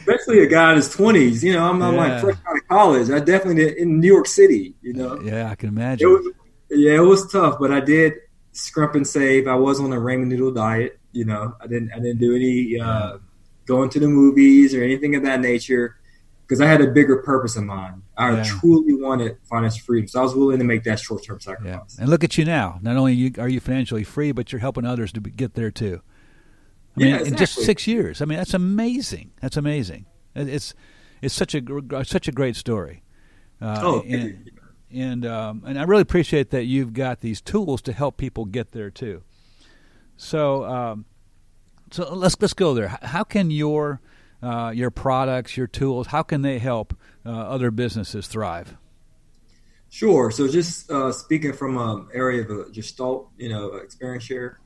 Especially 0.00 0.40
a 0.42 0.46
guy 0.48 0.70
in 0.70 0.76
his 0.76 0.88
twenties. 0.90 1.44
You 1.44 1.52
know, 1.52 1.64
I'm, 1.70 1.80
I'm 1.82 1.94
Yeah. 1.94 2.00
like 2.00 2.20
fresh 2.20 2.36
out 2.48 2.56
of 2.56 2.68
college. 2.68 3.10
I 3.10 3.20
definitely 3.20 3.62
did 3.64 3.76
in 3.76 4.00
New 4.00 4.12
York 4.12 4.26
City. 4.26 4.74
You 4.82 4.94
know, 4.94 5.20
yeah, 5.20 5.50
I 5.50 5.54
can 5.54 5.68
it 5.68 5.72
imagine. 5.72 6.08
was 6.08 6.26
yeah, 6.70 6.94
it 6.96 7.00
was 7.06 7.30
tough, 7.30 7.58
but 7.60 7.70
I 7.70 7.80
did 7.80 8.14
scrump 8.54 8.94
and 8.96 9.06
save. 9.06 9.46
I 9.46 9.54
was 9.54 9.78
on 9.78 9.92
a 9.92 9.96
ramen 9.96 10.26
noodle 10.26 10.50
diet. 10.52 10.98
You 11.12 11.26
know, 11.26 11.54
I 11.60 11.66
didn't 11.68 11.92
I 11.92 11.96
didn't 12.00 12.18
do 12.18 12.34
any 12.34 12.80
uh, 12.80 13.18
going 13.66 13.88
to 13.90 14.00
the 14.00 14.08
movies 14.08 14.74
or 14.74 14.82
anything 14.82 15.14
of 15.14 15.22
that 15.22 15.40
nature 15.40 15.96
because 16.42 16.60
I 16.60 16.66
had 16.66 16.80
a 16.80 16.88
bigger 16.88 17.16
purpose 17.22 17.56
in 17.56 17.66
mind. 17.66 18.02
I 18.16 18.32
Yeah. 18.36 18.42
truly 18.44 18.94
wanted 18.94 19.36
financial 19.44 19.80
freedom, 19.84 20.08
so 20.08 20.20
I 20.20 20.22
was 20.22 20.34
willing 20.34 20.58
to 20.58 20.64
make 20.64 20.84
that 20.84 21.00
short 21.00 21.24
term 21.24 21.38
Yeah, 21.40 21.44
sacrifice. 21.54 21.98
and 21.98 22.08
look 22.08 22.22
at 22.24 22.36
you 22.36 22.44
now. 22.44 22.78
Not 22.82 22.96
only 22.96 23.32
are 23.38 23.48
you 23.48 23.60
financially 23.60 24.04
free, 24.04 24.32
but 24.32 24.52
you're 24.52 24.60
helping 24.60 24.84
others 24.84 25.12
to 25.12 25.20
be, 25.20 25.30
get 25.30 25.54
there 25.54 25.70
too. 25.70 26.02
I 26.96 27.00
mean, 27.00 27.08
Yeah, 27.10 27.22
in 27.22 27.36
just 27.36 27.54
six 27.54 27.86
years. 27.86 28.20
I 28.20 28.26
mean, 28.26 28.36
that's 28.38 28.52
amazing. 28.54 29.30
That's 29.40 29.56
amazing. 29.56 30.06
It's 30.34 30.74
it's 31.22 31.34
such 31.34 31.54
a 31.54 31.62
such 32.04 32.28
a 32.28 32.32
great 32.32 32.56
story. 32.56 33.02
Uh, 33.60 33.80
Oh, 33.82 34.00
and 34.02 34.50
and, 34.94 35.24
um, 35.24 35.62
and 35.66 35.78
I 35.78 35.84
really 35.84 36.02
appreciate 36.02 36.50
that 36.50 36.64
you've 36.66 36.92
got 36.92 37.20
these 37.20 37.40
tools 37.40 37.80
to 37.82 37.92
help 37.94 38.18
people 38.18 38.44
get 38.44 38.72
there 38.72 38.90
too. 38.90 39.22
So 40.16 40.64
um, 40.64 41.06
so 41.90 42.12
let's 42.14 42.36
let's 42.40 42.52
go 42.54 42.74
there. 42.74 42.98
How 43.02 43.24
can 43.24 43.50
your 43.50 44.00
uh, 44.42 44.72
your 44.74 44.90
products, 44.90 45.56
your 45.56 45.66
tools, 45.66 46.08
how 46.08 46.22
can 46.22 46.42
they 46.42 46.58
help 46.58 46.96
uh, 47.24 47.30
other 47.30 47.70
businesses 47.70 48.26
thrive? 48.26 48.76
Sure. 49.88 50.30
So 50.30 50.48
just 50.48 50.90
uh, 50.90 51.12
speaking 51.12 51.52
from 51.52 51.76
an 51.76 52.08
area 52.14 52.42
of 52.42 52.50
a 52.50 52.70
gestalt, 52.70 53.30
you 53.36 53.48
know, 53.48 53.74
experience 53.74 54.24
share, 54.24 54.58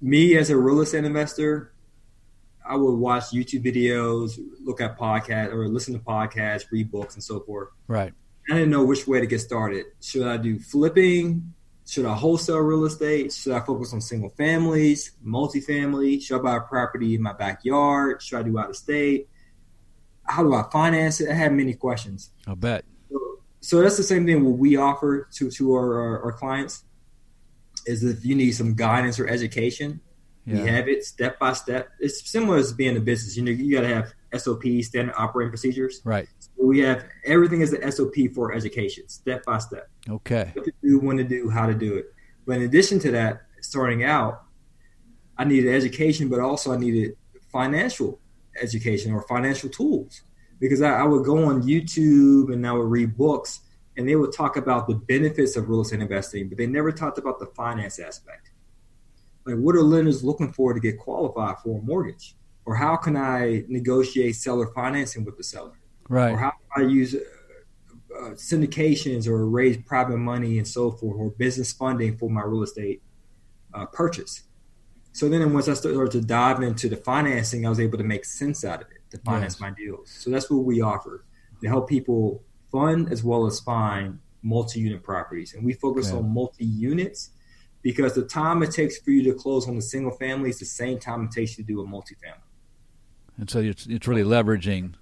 me 0.00 0.36
as 0.36 0.50
a 0.50 0.56
real 0.56 0.80
estate 0.80 1.04
investor, 1.04 1.72
I 2.64 2.76
would 2.76 2.94
watch 2.94 3.30
YouTube 3.32 3.64
videos, 3.64 4.38
look 4.62 4.80
at 4.80 4.98
podcasts, 4.98 5.52
or 5.52 5.68
listen 5.68 5.94
to 5.94 6.00
podcasts, 6.00 6.70
read 6.70 6.90
books, 6.90 7.14
and 7.14 7.24
so 7.24 7.40
forth. 7.40 7.70
Right. 7.88 8.12
I 8.50 8.54
didn't 8.54 8.70
know 8.70 8.84
which 8.84 9.06
way 9.06 9.20
to 9.20 9.26
get 9.26 9.40
started. 9.40 9.86
Should 10.00 10.26
I 10.26 10.36
do 10.36 10.58
flipping? 10.58 11.54
Should 11.92 12.06
I 12.06 12.14
wholesale 12.14 12.56
real 12.56 12.86
estate? 12.86 13.34
Should 13.34 13.52
I 13.52 13.60
focus 13.60 13.92
on 13.92 14.00
single 14.00 14.30
families, 14.30 15.12
multifamily? 15.22 16.22
Should 16.22 16.40
I 16.40 16.42
buy 16.42 16.56
a 16.56 16.60
property 16.62 17.16
in 17.16 17.20
my 17.20 17.34
backyard? 17.34 18.22
Should 18.22 18.38
I 18.38 18.42
do 18.44 18.58
out 18.58 18.70
of 18.70 18.76
state? 18.76 19.28
How 20.26 20.42
do 20.42 20.54
I 20.54 20.64
finance 20.72 21.20
it? 21.20 21.28
I 21.28 21.34
had 21.34 21.52
many 21.52 21.74
questions. 21.74 22.30
I 22.46 22.54
bet. 22.54 22.86
So, 23.10 23.20
so 23.60 23.82
that's 23.82 23.98
the 23.98 24.04
same 24.04 24.24
thing 24.24 24.42
what 24.42 24.56
we 24.56 24.78
offer 24.78 25.28
to 25.34 25.50
to 25.50 25.74
our, 25.74 26.00
our, 26.00 26.22
our 26.24 26.32
clients 26.32 26.82
is 27.84 28.02
if 28.02 28.24
you 28.24 28.36
need 28.36 28.52
some 28.52 28.72
guidance 28.72 29.20
or 29.20 29.28
education, 29.28 30.00
yeah. 30.46 30.62
we 30.62 30.68
have 30.70 30.88
it 30.88 31.04
step 31.04 31.38
by 31.38 31.52
step. 31.52 31.90
It's 32.00 32.26
similar 32.26 32.56
as 32.56 32.72
being 32.72 32.96
a 32.96 33.00
business. 33.00 33.36
You 33.36 33.42
know, 33.42 33.50
you 33.50 33.70
got 33.70 33.82
to 33.82 33.94
have 33.94 34.14
SOP, 34.36 34.62
standard 34.82 35.14
operating 35.16 35.50
procedures. 35.50 36.00
Right. 36.04 36.28
So 36.40 36.50
we 36.58 36.80
have 36.80 37.04
everything 37.24 37.60
is 37.60 37.70
the 37.70 37.92
SOP 37.92 38.34
for 38.34 38.52
education, 38.52 39.08
step 39.08 39.44
by 39.44 39.58
step. 39.58 39.88
Okay. 40.08 40.50
What 40.54 40.64
to 40.64 40.72
do, 40.82 40.98
when 41.00 41.16
to 41.18 41.24
do, 41.24 41.48
how 41.48 41.66
to 41.66 41.74
do 41.74 41.94
it. 41.94 42.06
But 42.46 42.56
in 42.56 42.62
addition 42.62 42.98
to 43.00 43.10
that, 43.12 43.42
starting 43.60 44.04
out, 44.04 44.42
I 45.38 45.44
needed 45.44 45.74
education, 45.74 46.28
but 46.28 46.40
also 46.40 46.72
I 46.72 46.78
needed 46.78 47.16
financial 47.50 48.20
education 48.60 49.12
or 49.12 49.22
financial 49.22 49.68
tools 49.68 50.22
because 50.60 50.82
I, 50.82 51.00
I 51.00 51.04
would 51.04 51.24
go 51.24 51.44
on 51.44 51.62
YouTube 51.62 52.52
and 52.52 52.66
I 52.66 52.72
would 52.72 52.90
read 52.90 53.16
books 53.16 53.60
and 53.96 54.08
they 54.08 54.16
would 54.16 54.32
talk 54.32 54.56
about 54.56 54.86
the 54.86 54.94
benefits 54.94 55.56
of 55.56 55.68
real 55.68 55.82
estate 55.82 56.00
investing, 56.00 56.48
but 56.48 56.58
they 56.58 56.66
never 56.66 56.92
talked 56.92 57.18
about 57.18 57.38
the 57.38 57.46
finance 57.46 57.98
aspect. 57.98 58.50
Like, 59.44 59.56
what 59.56 59.74
are 59.74 59.82
lenders 59.82 60.22
looking 60.22 60.52
for 60.52 60.72
to 60.72 60.80
get 60.80 60.98
qualified 60.98 61.56
for 61.62 61.80
a 61.80 61.82
mortgage? 61.82 62.34
Or 62.64 62.76
how 62.76 62.96
can 62.96 63.16
I 63.16 63.64
negotiate 63.68 64.36
seller 64.36 64.68
financing 64.74 65.24
with 65.24 65.36
the 65.36 65.44
seller? 65.44 65.78
Right. 66.08 66.32
Or 66.32 66.38
how 66.38 66.52
can 66.74 66.84
I 66.84 66.88
use 66.88 67.14
uh, 67.14 67.18
uh, 68.18 68.30
syndications 68.30 69.26
or 69.26 69.48
raise 69.48 69.78
private 69.78 70.18
money 70.18 70.58
and 70.58 70.66
so 70.66 70.90
forth, 70.92 71.16
or 71.18 71.30
business 71.30 71.72
funding 71.72 72.16
for 72.16 72.30
my 72.30 72.42
real 72.42 72.62
estate 72.62 73.02
uh, 73.74 73.86
purchase? 73.86 74.44
So 75.12 75.28
then, 75.28 75.52
once 75.52 75.68
I 75.68 75.74
started 75.74 76.10
to 76.12 76.20
dive 76.20 76.62
into 76.62 76.88
the 76.88 76.96
financing, 76.96 77.66
I 77.66 77.68
was 77.68 77.80
able 77.80 77.98
to 77.98 78.04
make 78.04 78.24
sense 78.24 78.64
out 78.64 78.80
of 78.82 78.90
it 78.90 79.02
to 79.10 79.18
finance 79.18 79.54
yes. 79.54 79.60
my 79.60 79.70
deals. 79.70 80.10
So 80.10 80.30
that's 80.30 80.50
what 80.50 80.64
we 80.64 80.80
offer 80.80 81.24
to 81.60 81.68
help 81.68 81.88
people 81.88 82.42
fund 82.70 83.12
as 83.12 83.22
well 83.22 83.46
as 83.46 83.60
find 83.60 84.18
multi-unit 84.42 85.02
properties, 85.02 85.54
and 85.54 85.64
we 85.64 85.72
focus 85.74 86.12
on 86.12 86.28
multi-units 86.32 87.30
because 87.82 88.14
the 88.14 88.24
time 88.24 88.62
it 88.62 88.70
takes 88.70 88.98
for 88.98 89.10
you 89.10 89.22
to 89.24 89.34
close 89.34 89.68
on 89.68 89.76
a 89.76 89.82
single 89.82 90.12
family 90.12 90.50
is 90.50 90.58
the 90.58 90.64
same 90.64 90.98
time 90.98 91.24
it 91.24 91.30
takes 91.32 91.58
you 91.58 91.64
to 91.64 91.68
do 91.68 91.80
a 91.80 91.86
multifamily. 91.86 92.51
And 93.38 93.48
so 93.48 93.60
it's, 93.60 93.86
it's 93.86 94.06
really 94.06 94.24
leveraging. 94.24 94.94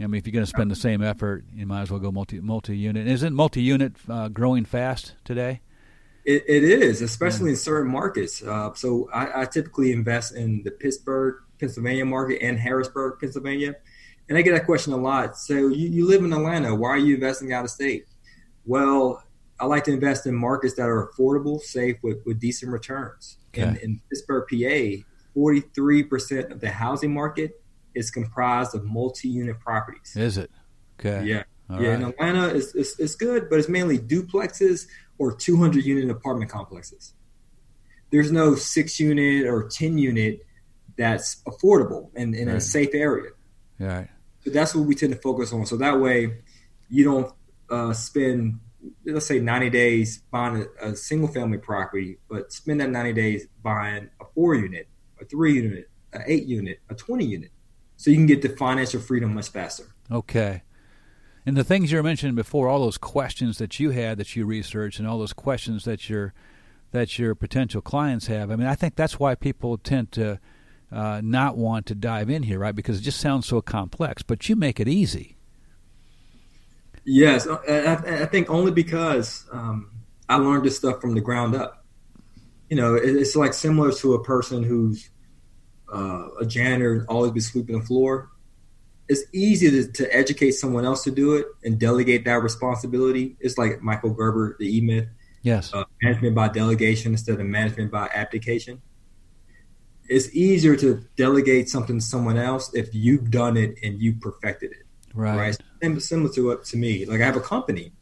I 0.00 0.06
mean, 0.06 0.18
if 0.18 0.26
you're 0.26 0.32
going 0.32 0.44
to 0.44 0.50
spend 0.50 0.70
the 0.70 0.76
same 0.76 1.02
effort, 1.02 1.44
you 1.52 1.66
might 1.66 1.82
as 1.82 1.90
well 1.90 1.98
go 1.98 2.12
multi 2.12 2.40
multi 2.40 2.76
unit. 2.76 3.08
Isn't 3.08 3.34
multi 3.34 3.62
unit 3.62 3.94
uh, 4.08 4.28
growing 4.28 4.64
fast 4.64 5.14
today? 5.24 5.60
It, 6.24 6.44
it 6.46 6.62
is, 6.62 7.02
especially 7.02 7.46
yeah. 7.46 7.52
in 7.52 7.56
certain 7.56 7.90
markets. 7.90 8.42
Uh, 8.42 8.72
so 8.74 9.08
I, 9.12 9.42
I, 9.42 9.44
typically 9.46 9.92
invest 9.92 10.36
in 10.36 10.62
the 10.62 10.70
Pittsburgh, 10.70 11.36
Pennsylvania 11.58 12.04
market 12.04 12.42
and 12.42 12.58
Harrisburg, 12.58 13.18
Pennsylvania. 13.18 13.76
And 14.28 14.36
I 14.36 14.42
get 14.42 14.52
that 14.52 14.66
question 14.66 14.92
a 14.92 14.96
lot. 14.98 15.38
So 15.38 15.54
you, 15.54 15.88
you 15.88 16.06
live 16.06 16.22
in 16.22 16.32
Atlanta. 16.32 16.74
Why 16.74 16.90
are 16.90 16.98
you 16.98 17.14
investing 17.14 17.52
out 17.52 17.64
of 17.64 17.70
state? 17.70 18.04
Well, 18.66 19.24
I 19.58 19.64
like 19.64 19.84
to 19.84 19.92
invest 19.92 20.26
in 20.26 20.34
markets 20.34 20.74
that 20.74 20.86
are 20.86 21.08
affordable, 21.08 21.60
safe, 21.60 21.96
with, 22.02 22.18
with 22.26 22.38
decent 22.38 22.70
returns. 22.70 23.38
Okay. 23.48 23.62
In, 23.62 23.76
in 23.76 24.00
Pittsburgh, 24.10 24.44
PA, 24.48 25.04
43% 25.38 26.50
of 26.50 26.60
the 26.60 26.70
housing 26.70 27.14
market 27.14 27.62
is 27.94 28.10
comprised 28.10 28.74
of 28.74 28.84
multi-unit 28.84 29.60
properties. 29.60 30.16
Is 30.16 30.36
it? 30.36 30.50
Okay. 30.98 31.24
Yeah. 31.26 31.44
All 31.70 31.80
yeah. 31.80 31.90
Right. 31.90 32.00
In 32.00 32.08
Atlanta, 32.08 32.48
it's, 32.48 32.74
it's, 32.74 32.98
it's 32.98 33.14
good, 33.14 33.48
but 33.48 33.58
it's 33.58 33.68
mainly 33.68 33.98
duplexes 33.98 34.86
or 35.18 35.32
200 35.34 35.84
unit 35.84 36.10
apartment 36.10 36.50
complexes. 36.50 37.14
There's 38.10 38.32
no 38.32 38.54
six 38.54 38.98
unit 38.98 39.46
or 39.46 39.68
10 39.68 39.98
unit 39.98 40.44
that's 40.96 41.42
affordable 41.44 42.10
and 42.16 42.34
in 42.34 42.48
right. 42.48 42.56
a 42.56 42.60
safe 42.60 42.90
area. 42.94 43.30
Right. 43.78 44.08
So 44.44 44.50
that's 44.50 44.74
what 44.74 44.86
we 44.86 44.94
tend 44.94 45.12
to 45.12 45.20
focus 45.20 45.52
on. 45.52 45.66
So 45.66 45.76
that 45.76 46.00
way, 46.00 46.38
you 46.88 47.04
don't 47.04 47.32
uh, 47.70 47.92
spend 47.92 48.60
let's 49.04 49.26
say 49.26 49.40
90 49.40 49.70
days 49.70 50.18
buying 50.30 50.66
a, 50.80 50.90
a, 50.90 50.96
single 50.96 51.28
family 51.28 51.58
property, 51.58 52.18
but 52.28 52.52
spend 52.52 52.80
that 52.80 52.90
90 52.90 53.12
days 53.12 53.46
buying 53.62 54.08
a 54.20 54.24
four 54.34 54.54
unit, 54.54 54.86
a 55.20 55.24
three 55.24 55.54
unit, 55.54 55.90
an 56.12 56.22
eight 56.26 56.46
unit, 56.46 56.80
a 56.88 56.94
20 56.94 57.24
unit. 57.24 57.50
So 57.96 58.10
you 58.10 58.16
can 58.16 58.26
get 58.26 58.42
the 58.42 58.50
financial 58.50 59.00
freedom 59.00 59.34
much 59.34 59.48
faster. 59.48 59.84
Okay. 60.10 60.62
And 61.44 61.56
the 61.56 61.64
things 61.64 61.90
you 61.90 61.96
were 61.96 62.02
mentioning 62.02 62.34
before, 62.34 62.68
all 62.68 62.80
those 62.80 62.98
questions 62.98 63.58
that 63.58 63.80
you 63.80 63.90
had 63.90 64.18
that 64.18 64.36
you 64.36 64.44
researched, 64.44 64.98
and 64.98 65.08
all 65.08 65.18
those 65.18 65.32
questions 65.32 65.84
that 65.84 66.08
your 66.08 66.34
that 66.90 67.18
your 67.18 67.34
potential 67.34 67.80
clients 67.80 68.26
have. 68.26 68.50
I 68.50 68.56
mean, 68.56 68.66
I 68.66 68.74
think 68.74 68.96
that's 68.96 69.18
why 69.18 69.34
people 69.34 69.76
tend 69.78 70.12
to 70.12 70.40
uh, 70.90 71.20
not 71.22 71.56
want 71.56 71.86
to 71.86 71.94
dive 71.94 72.30
in 72.30 72.44
here, 72.44 72.58
right? 72.58 72.74
Because 72.74 72.98
it 72.98 73.02
just 73.02 73.20
sounds 73.20 73.46
so 73.46 73.60
complex. 73.60 74.22
But 74.22 74.48
you 74.48 74.56
make 74.56 74.78
it 74.78 74.88
easy. 74.88 75.36
Yes, 77.04 77.46
uh, 77.46 77.56
I, 77.66 78.22
I 78.22 78.26
think 78.26 78.50
only 78.50 78.70
because 78.70 79.46
um, 79.50 79.90
I 80.28 80.36
learned 80.36 80.64
this 80.64 80.76
stuff 80.76 81.00
from 81.00 81.14
the 81.14 81.22
ground 81.22 81.54
up. 81.54 81.77
You 82.68 82.76
know, 82.76 82.94
it's 82.94 83.34
like 83.34 83.54
similar 83.54 83.92
to 83.92 84.14
a 84.14 84.22
person 84.22 84.62
who's 84.62 85.10
uh, 85.92 86.28
a 86.40 86.46
janitor 86.46 87.06
always 87.08 87.32
be 87.32 87.40
sweeping 87.40 87.80
the 87.80 87.86
floor 87.86 88.30
it's 89.08 89.22
easy 89.32 89.70
to, 89.70 89.90
to, 89.92 90.14
educate 90.14 90.52
someone 90.52 90.84
else 90.84 91.02
to 91.04 91.10
do 91.10 91.34
it 91.34 91.46
and 91.64 91.78
delegate 91.78 92.24
that 92.26 92.42
responsibility. 92.42 93.36
It's 93.40 93.56
like 93.56 93.80
Michael 93.82 94.10
Gerber, 94.10 94.56
the 94.58 94.76
E 94.76 94.80
Myth. 94.80 95.08
Yes. 95.42 95.72
Uh, 95.72 95.84
management 96.02 96.34
by 96.34 96.48
delegation 96.48 97.12
instead 97.12 97.40
of 97.40 97.46
management 97.46 97.90
by 97.90 98.10
application. 98.14 98.82
It's 100.08 100.34
easier 100.34 100.76
to 100.76 101.04
delegate 101.16 101.68
something 101.68 101.98
to 102.00 102.04
someone 102.04 102.36
else 102.36 102.72
if 102.74 102.94
you've 102.94 103.30
done 103.30 103.56
it 103.56 103.76
and 103.82 104.00
you 104.00 104.14
perfected 104.14 104.72
it. 104.72 104.84
Right. 105.14 105.56
Right. 105.82 106.02
Similar 106.02 106.32
to 106.34 106.50
it 106.50 106.64
to 106.66 106.76
me. 106.76 107.06
Like 107.06 107.20
I 107.20 107.24
have 107.24 107.36
a 107.36 107.40
company. 107.40 107.92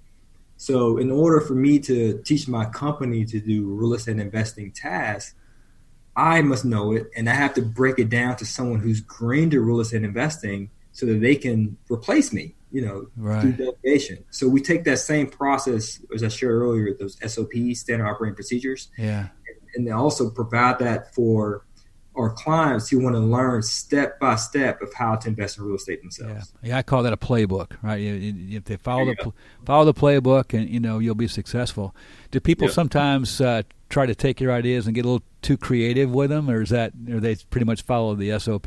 So 0.57 0.99
in 0.99 1.11
order 1.11 1.41
for 1.41 1.55
me 1.55 1.79
to 1.81 2.21
teach 2.25 2.49
my 2.49 2.65
company 2.67 3.25
to 3.27 3.41
do 3.41 3.67
real 3.67 3.95
estate 3.95 4.19
investing 4.19 4.73
tasks, 4.73 5.35
I 6.17 6.41
must 6.41 6.65
know 6.65 6.93
it 6.93 7.11
and 7.15 7.29
I 7.29 7.35
have 7.35 7.55
to 7.55 7.63
break 7.63 7.99
it 7.99 8.09
down 8.09 8.37
to 8.37 8.47
someone 8.47 8.81
who's 8.81 9.01
green 9.01 9.51
to 9.51 9.61
real 9.61 9.81
estate 9.81 10.03
investing 10.03 10.71
so 10.93 11.05
that 11.05 11.21
they 11.21 11.37
can 11.37 11.77
replace 11.91 12.33
me, 12.33 12.55
you 12.73 12.81
know, 12.81 13.07
right. 13.19 13.43
through 13.43 13.53
delegation. 13.53 14.25
So 14.31 14.49
we 14.49 14.63
take 14.63 14.85
that 14.85 14.99
same 14.99 15.27
process, 15.27 16.01
as 16.15 16.23
I 16.25 16.29
shared 16.29 16.55
earlier, 16.55 16.95
those 16.95 17.19
SOPs, 17.21 17.81
standard 17.81 18.07
operating 18.07 18.35
procedures, 18.35 18.89
yeah, 18.97 19.29
and, 19.75 19.87
then 19.87 19.93
also 19.93 20.31
provide 20.31 20.79
that 20.79 21.15
for 21.15 21.67
our 22.17 22.31
clients 22.31 22.89
who 22.89 22.99
want 22.99 23.15
to 23.15 23.21
learn 23.21 23.63
step 23.63 24.19
by 24.19 24.37
step 24.37 24.81
of 24.83 24.93
how 24.95 25.17
to 25.17 25.29
invest 25.29 25.59
in 25.59 25.65
real 25.65 25.77
estate 25.77 26.01
themselves. 26.01 26.53
Yeah, 26.63 26.71
yeah 26.71 26.79
I 26.79 26.83
call 26.83 27.03
that 27.03 27.13
a 27.13 27.17
playbook, 27.17 27.73
right? 27.83 28.01
If 28.01 28.65
they 28.65 28.77
follow 28.77 29.05
the 29.07 29.33
follow 29.65 29.85
the 29.85 29.95
playbook, 29.95 30.59
and 30.59 30.69
you 30.69 30.81
know 30.81 30.99
you'll 30.99 31.15
be 31.15 31.29
successful. 31.29 31.95
Do 32.31 32.41
people 32.41 32.69
yeah. 32.69 32.75
sometimes 32.75 33.41
uh, 33.41 33.63
try 33.89 34.07
to 34.07 34.15
take 34.15 34.41
your 34.41 34.53
ideas 34.53 34.87
and 34.87 34.95
get 34.95 35.05
a 35.05 35.09
little 35.09 35.27
too 35.43 35.57
creative 35.57 36.11
with 36.11 36.31
them, 36.31 36.51
or 36.51 36.63
is 36.63 36.71
that, 36.71 36.93
or 37.09 37.21
they 37.21 37.37
pretty 37.51 37.67
much 37.67 37.83
follow 37.83 38.15
the 38.15 38.39
SOP? 38.39 38.67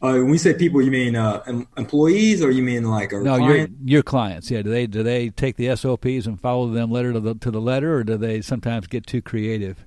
Uh, 0.00 0.12
when 0.12 0.30
we 0.30 0.38
say 0.38 0.54
people, 0.54 0.80
you 0.80 0.92
mean 0.92 1.16
uh, 1.16 1.42
em- 1.46 1.66
employees, 1.76 2.40
or 2.40 2.52
you 2.52 2.62
mean 2.62 2.84
like 2.84 3.10
no, 3.10 3.36
client? 3.36 3.42
your 3.48 3.68
your 3.84 4.02
clients? 4.02 4.48
Yeah, 4.50 4.62
do 4.62 4.70
they 4.70 4.86
do 4.86 5.02
they 5.02 5.30
take 5.30 5.56
the 5.56 5.74
SOPs 5.74 6.26
and 6.26 6.40
follow 6.40 6.68
them 6.68 6.92
letter 6.92 7.12
to 7.12 7.18
the 7.18 7.34
to 7.34 7.50
the 7.50 7.60
letter, 7.60 7.96
or 7.96 8.04
do 8.04 8.16
they 8.16 8.40
sometimes 8.40 8.86
get 8.86 9.06
too 9.06 9.20
creative? 9.20 9.84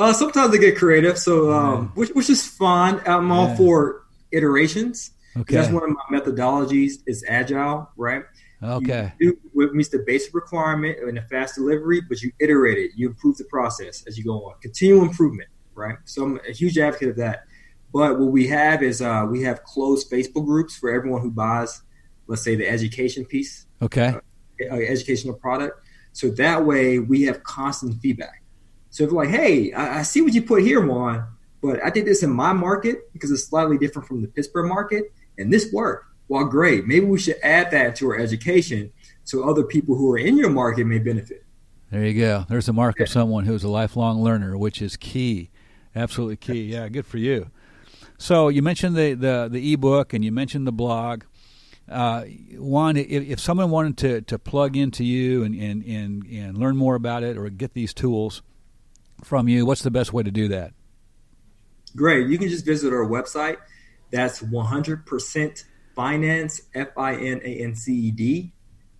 Uh, 0.00 0.14
sometimes 0.14 0.50
they 0.50 0.58
get 0.58 0.78
creative, 0.78 1.18
so 1.18 1.52
um, 1.52 1.82
yeah. 1.82 1.88
which 1.90 2.08
which 2.10 2.30
is 2.30 2.46
fun. 2.46 3.02
I'm 3.06 3.30
all 3.30 3.48
yeah. 3.48 3.56
for 3.56 4.06
iterations. 4.32 5.10
Okay, 5.36 5.56
that's 5.56 5.70
one 5.70 5.82
of 5.82 5.90
my 5.90 6.18
methodologies. 6.18 7.02
Is 7.06 7.22
agile, 7.28 7.86
right? 7.98 8.22
Okay, 8.62 9.12
you 9.20 9.32
do 9.32 9.38
what 9.52 9.74
meets 9.74 9.90
the 9.90 9.98
basic 9.98 10.32
requirement 10.32 10.98
and 11.00 11.18
a 11.18 11.22
fast 11.22 11.56
delivery, 11.56 12.00
but 12.00 12.22
you 12.22 12.32
iterate 12.40 12.78
it. 12.78 12.92
You 12.96 13.08
improve 13.08 13.36
the 13.36 13.44
process 13.44 14.02
as 14.06 14.16
you 14.16 14.24
go 14.24 14.46
on. 14.46 14.54
Continual 14.62 15.02
improvement, 15.02 15.50
right? 15.74 15.98
So 16.06 16.24
I'm 16.24 16.40
a 16.48 16.52
huge 16.52 16.78
advocate 16.78 17.10
of 17.10 17.16
that. 17.16 17.44
But 17.92 18.18
what 18.18 18.30
we 18.30 18.46
have 18.46 18.82
is 18.82 19.02
uh, 19.02 19.26
we 19.30 19.42
have 19.42 19.64
closed 19.64 20.10
Facebook 20.10 20.46
groups 20.46 20.78
for 20.78 20.90
everyone 20.90 21.20
who 21.20 21.30
buys, 21.30 21.82
let's 22.26 22.42
say, 22.42 22.54
the 22.54 22.66
education 22.66 23.26
piece. 23.26 23.66
Okay. 23.82 24.14
Uh, 24.70 24.74
educational 24.76 25.34
product. 25.34 25.84
So 26.12 26.30
that 26.30 26.64
way 26.64 27.00
we 27.00 27.24
have 27.24 27.42
constant 27.42 28.00
feedback. 28.00 28.40
So 28.90 29.04
if 29.04 29.12
like, 29.12 29.28
hey, 29.28 29.72
I, 29.72 30.00
I 30.00 30.02
see 30.02 30.20
what 30.20 30.34
you 30.34 30.42
put 30.42 30.62
here, 30.62 30.84
Juan, 30.84 31.26
but 31.62 31.82
I 31.84 31.90
did 31.90 32.06
this 32.06 32.22
in 32.22 32.30
my 32.30 32.52
market 32.52 33.12
because 33.12 33.30
it's 33.30 33.44
slightly 33.44 33.78
different 33.78 34.08
from 34.08 34.22
the 34.22 34.28
Pittsburgh 34.28 34.68
market, 34.68 35.12
and 35.38 35.52
this 35.52 35.72
worked. 35.72 36.06
Well, 36.28 36.44
great. 36.44 36.86
Maybe 36.86 37.06
we 37.06 37.18
should 37.18 37.38
add 37.42 37.70
that 37.72 37.96
to 37.96 38.08
our 38.08 38.18
education 38.18 38.92
so 39.24 39.48
other 39.48 39.64
people 39.64 39.96
who 39.96 40.12
are 40.12 40.18
in 40.18 40.36
your 40.36 40.50
market 40.50 40.84
may 40.84 40.98
benefit. 40.98 41.44
There 41.90 42.04
you 42.04 42.20
go. 42.20 42.46
There's 42.48 42.68
a 42.68 42.72
mark 42.72 42.96
yeah. 42.98 43.04
of 43.04 43.08
someone 43.08 43.46
who's 43.46 43.64
a 43.64 43.68
lifelong 43.68 44.22
learner, 44.22 44.56
which 44.56 44.80
is 44.80 44.96
key, 44.96 45.50
absolutely 45.94 46.36
key. 46.36 46.72
Yeah, 46.72 46.88
good 46.88 47.06
for 47.06 47.18
you. 47.18 47.50
So 48.16 48.48
you 48.48 48.62
mentioned 48.62 48.96
the 48.96 49.14
the, 49.14 49.48
the 49.50 49.72
ebook 49.72 50.12
and 50.12 50.24
you 50.24 50.30
mentioned 50.30 50.66
the 50.66 50.72
blog. 50.72 51.24
Uh, 51.88 52.22
Juan, 52.56 52.96
if, 52.96 53.08
if, 53.08 53.40
someone 53.40 53.70
wanted 53.70 53.96
to, 53.98 54.20
to 54.20 54.38
plug 54.38 54.76
into 54.76 55.02
you 55.02 55.42
and, 55.42 55.56
and, 55.56 55.84
and, 55.84 56.24
and 56.26 56.56
learn 56.56 56.76
more 56.76 56.94
about 56.94 57.24
it 57.24 57.36
or 57.36 57.48
get 57.50 57.74
these 57.74 57.92
tools 57.92 58.42
from 59.24 59.48
you, 59.48 59.66
what's 59.66 59.82
the 59.82 59.90
best 59.90 60.12
way 60.12 60.22
to 60.22 60.30
do 60.30 60.48
that? 60.48 60.72
Great. 61.96 62.28
You 62.28 62.38
can 62.38 62.48
just 62.48 62.64
visit 62.64 62.92
our 62.92 63.06
website. 63.06 63.56
That's 64.10 64.40
100% 64.42 65.64
finance, 65.94 66.60
F 66.74 66.88
I 66.96 67.14
N 67.14 67.40
A 67.44 67.62
N 67.62 67.74
C 67.74 67.92
E 67.92 68.10
D, 68.10 68.52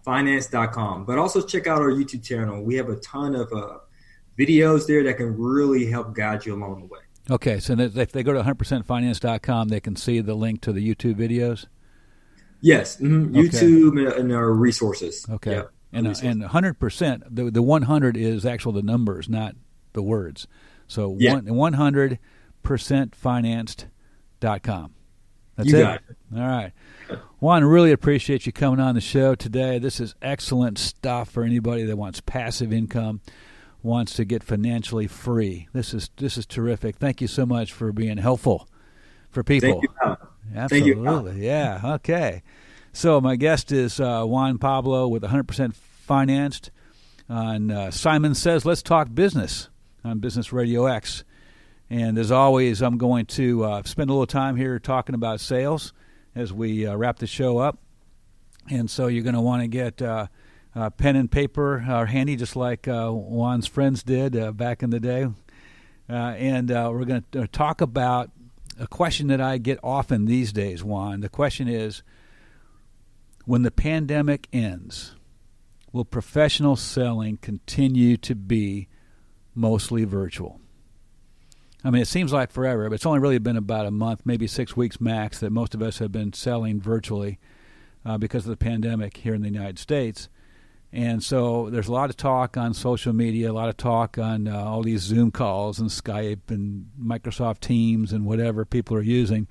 finance.com. 0.05 1.05
But 1.05 1.19
also 1.19 1.41
check 1.41 1.67
out 1.67 1.79
our 1.79 1.91
YouTube 1.91 2.25
channel. 2.25 2.63
We 2.63 2.77
have 2.77 2.89
a 2.89 2.97
ton 2.97 3.35
of 3.35 3.53
uh, 3.53 3.79
videos 4.39 4.87
there 4.87 5.03
that 5.05 5.15
can 5.15 5.37
really 5.37 5.87
help 5.87 6.15
guide 6.15 6.47
you 6.47 6.55
along 6.55 6.81
the 6.81 6.87
way. 6.87 7.01
Okay. 7.31 7.61
So 7.61 7.79
if 7.79 8.13
they 8.13 8.23
go 8.23 8.33
to 8.33 8.43
100percentfinance.com, 8.43 9.69
they 9.69 9.81
can 9.81 9.97
see 9.97 10.21
the 10.21 10.35
link 10.35 10.61
to 10.63 10.73
the 10.73 10.95
YouTube 10.95 11.15
videos? 11.15 11.67
Yes. 12.61 12.97
Mm-hmm. 12.97 13.37
YouTube 13.37 14.07
okay. 14.07 14.21
and 14.21 14.33
our 14.33 14.53
resources. 14.53 15.27
Okay. 15.29 15.53
Yep. 15.53 15.71
And, 15.93 16.07
uh, 16.07 16.15
and 16.23 16.43
100%, 16.43 17.23
the, 17.31 17.51
the 17.51 17.63
100 17.63 18.17
is 18.17 18.47
actual 18.47 18.73
the 18.73 18.83
numbers, 18.83 19.29
not 19.29 19.57
the 19.93 20.03
words. 20.03 20.47
So 20.87 21.17
yeah. 21.19 21.35
one, 21.35 22.19
100percentfinanced.com. 22.65 24.95
That's 25.57 25.71
you 25.71 25.79
it. 25.79 26.03
it. 26.09 26.17
All 26.35 26.41
right. 26.41 26.73
Juan, 27.39 27.65
really 27.65 27.93
appreciate 27.93 28.47
you 28.47 28.53
coming 28.53 28.81
on 28.81 28.95
the 28.95 29.01
show 29.01 29.35
today. 29.35 29.79
This 29.79 30.01
is 30.01 30.15
excellent 30.23 30.79
stuff 30.79 31.31
for 31.31 31.43
anybody 31.43 31.85
that 31.85 31.97
wants 31.97 32.21
passive 32.21 32.73
income, 32.73 33.21
wants 33.83 34.15
to 34.15 34.25
get 34.25 34.43
financially 34.43 35.07
free. 35.07 35.69
This 35.73 35.93
is 35.93 36.11
this 36.17 36.39
is 36.39 36.47
terrific. 36.47 36.97
Thank 36.97 37.21
you 37.21 37.27
so 37.27 37.45
much 37.45 37.73
for 37.73 37.93
being 37.93 38.19
helpful 38.19 38.69
for 39.31 39.43
people. 39.43 39.83
Thank 40.03 40.19
you. 40.21 40.55
Absolutely. 40.55 41.37
You, 41.37 41.43
yeah. 41.43 41.81
Okay. 41.85 42.43
So 42.93 43.21
my 43.21 43.37
guest 43.37 43.71
is 43.71 44.01
uh, 44.01 44.25
Juan 44.25 44.59
Pablo 44.59 45.09
with 45.09 45.23
100% 45.23 45.75
Financed. 45.75 46.71
On 47.29 47.71
uh, 47.71 47.91
Simon 47.93 48.35
says, 48.35 48.65
"Let's 48.65 48.83
talk 48.83 49.15
business." 49.15 49.69
On 50.05 50.19
Business 50.19 50.53
Radio 50.53 50.87
X. 50.87 51.25
And 51.89 52.19
as 52.19 52.31
always, 52.31 52.83
I'm 52.83 52.99
going 52.99 53.27
to 53.27 53.65
uh, 53.65 53.83
spend 53.83 54.11
a 54.11 54.13
little 54.13 54.27
time 54.27 54.57
here 54.57 54.79
talking 54.79 55.15
about 55.15 55.41
sales 55.41 55.93
as 56.35 56.53
we 56.53 56.87
uh, 56.87 56.95
wrap 56.95 57.19
the 57.19 57.27
show 57.27 57.59
up. 57.59 57.79
And 58.71 58.89
so 58.89 59.09
you're 59.09 59.25
going 59.25 59.35
to 59.35 59.41
want 59.41 59.63
to 59.63 59.69
get 59.69 60.01
uh, 60.01 60.29
pen 60.97 61.17
and 61.17 61.31
paper 61.31 61.85
uh, 61.89 62.07
handy, 62.07 62.37
just 62.37 62.55
like 62.55 62.87
uh, 62.87 63.11
Juan's 63.11 63.67
friends 63.67 64.03
did 64.03 64.37
uh, 64.37 64.53
back 64.53 64.83
in 64.83 64.91
the 64.91 65.01
day. 65.01 65.27
and 66.09 66.71
we're 66.71 67.05
going 67.05 67.25
to 67.33 67.47
talk 67.49 67.81
about 67.81 68.31
a 68.79 68.87
question 68.87 69.27
that 69.29 69.41
I 69.41 69.59
get 69.59 69.79
often 69.83 70.27
these 70.27 70.53
days, 70.53 70.85
Juan. 70.85 71.21
The 71.21 71.29
question 71.29 71.69
is 71.69 72.03
when 73.45 73.63
the 73.63 73.71
pandemic 73.71 74.47
ends, 74.53 75.17
will 75.93 76.05
professional 76.05 76.77
selling 76.77 77.37
continue 77.39 78.17
to 78.17 78.35
be 78.35 78.87
mostly 79.55 80.05
virtual. 80.05 80.61
I 81.83 81.91
mean, 81.91 82.03
it 82.03 82.09
seems 82.09 82.33
like 82.33 82.51
forever, 82.51 82.89
but 82.89 82.95
it's 82.95 83.07
only 83.07 83.21
really 83.21 83.39
been 83.39 83.57
about 83.57 83.87
a 83.87 83.91
month, 83.91 84.23
maybe 84.25 84.47
six 84.47 84.77
weeks 84.77 85.01
max, 85.01 85.41
that 85.41 85.51
most 85.51 85.75
of 85.75 85.81
us 85.81 85.99
have 85.99 86.13
been 86.13 86.33
selling 86.33 86.81
virtually 86.81 87.39
uh, 88.05 88.19
because 88.19 88.45
of 88.45 88.51
the 88.51 88.57
pandemic 88.57 89.17
here 89.17 89.35
in 89.35 89.43
the 89.43 89.49
United 89.49 89.79
States. 89.79 90.29
And 90.93 91.23
so 91.23 91.71
there's 91.71 91.89
a 91.89 91.93
lot 91.93 92.11
of 92.11 92.17
talk 92.17 92.57
on 92.57 92.75
social 92.75 93.13
media, 93.13 93.51
a 93.51 93.55
lot 93.55 93.69
of 93.69 93.77
talk 93.77 94.19
on 94.19 94.49
uh, 94.49 94.59
all 94.59 94.83
these 94.83 95.03
Zoom 95.03 95.31
calls 95.31 95.79
and 95.79 95.89
Skype 95.89 96.51
and 96.51 96.91
Microsoft 97.01 97.61
Teams 97.61 98.13
and 98.13 98.27
whatever 98.27 98.65
people 98.65 98.97
are 98.97 99.03
using 99.03 99.47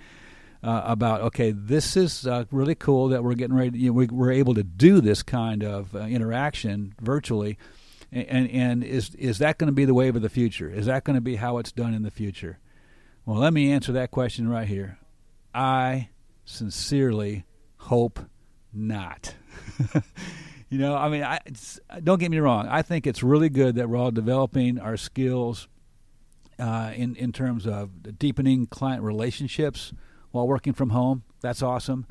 uh, 0.62 0.82
about, 0.84 1.22
okay, 1.22 1.52
this 1.52 1.96
is 1.96 2.28
uh, 2.28 2.44
really 2.52 2.76
cool 2.76 3.08
that 3.08 3.24
we're 3.24 3.36
getting 3.36 3.56
ready, 3.56 3.80
you 3.80 3.88
know, 3.88 3.94
we, 3.94 4.08
we're 4.08 4.32
able 4.32 4.54
to 4.54 4.64
do 4.64 5.00
this 5.00 5.24
kind 5.24 5.64
of 5.64 5.96
uh, 5.96 6.00
interaction 6.00 6.94
virtually 7.00 7.58
and 8.12 8.50
and 8.50 8.84
is 8.84 9.14
is 9.16 9.40
that 9.40 9.58
going 9.58 9.68
to 9.68 9.74
be 9.74 9.86
the 9.86 9.94
wave 9.94 10.16
of 10.16 10.22
the 10.22 10.30
future? 10.30 10.70
Is 10.70 10.88
that 10.88 11.04
going 11.04 11.16
to 11.16 11.22
be 11.22 11.36
how 11.36 11.58
it's 11.58 11.72
done 11.72 11.94
in 11.94 12.04
the 12.04 12.12
future? 12.12 12.60
Well, 13.26 13.38
let 13.38 13.54
me 13.54 13.72
answer 13.72 13.92
that 13.94 14.12
question 14.12 14.48
right 14.48 14.68
here. 14.68 14.98
I 15.54 16.10
sincerely 16.46 17.46
hope 17.78 18.20
not. 18.74 19.36
you 20.70 20.80
know, 20.80 20.96
I 20.96 21.10
mean, 21.10 21.24
I, 21.24 21.40
don't 22.04 22.20
get 22.20 22.32
me 22.32 22.40
wrong. 22.40 22.68
I 22.68 22.82
think 22.82 23.06
it's 23.06 23.22
really 23.22 23.50
good 23.50 23.76
that 23.76 23.90
we're 23.90 23.98
all 23.98 24.12
developing 24.12 24.80
our 24.80 24.98
skills 24.98 25.68
uh, 26.58 26.92
in 26.96 27.16
in 27.16 27.32
terms 27.32 27.68
of 27.68 28.18
deepening 28.18 28.66
client 28.66 29.04
relationships 29.04 29.94
while 30.32 30.48
working 30.48 30.74
from 30.74 30.90
home. 30.90 31.24
That's 31.42 31.62
awesome. 31.62 32.08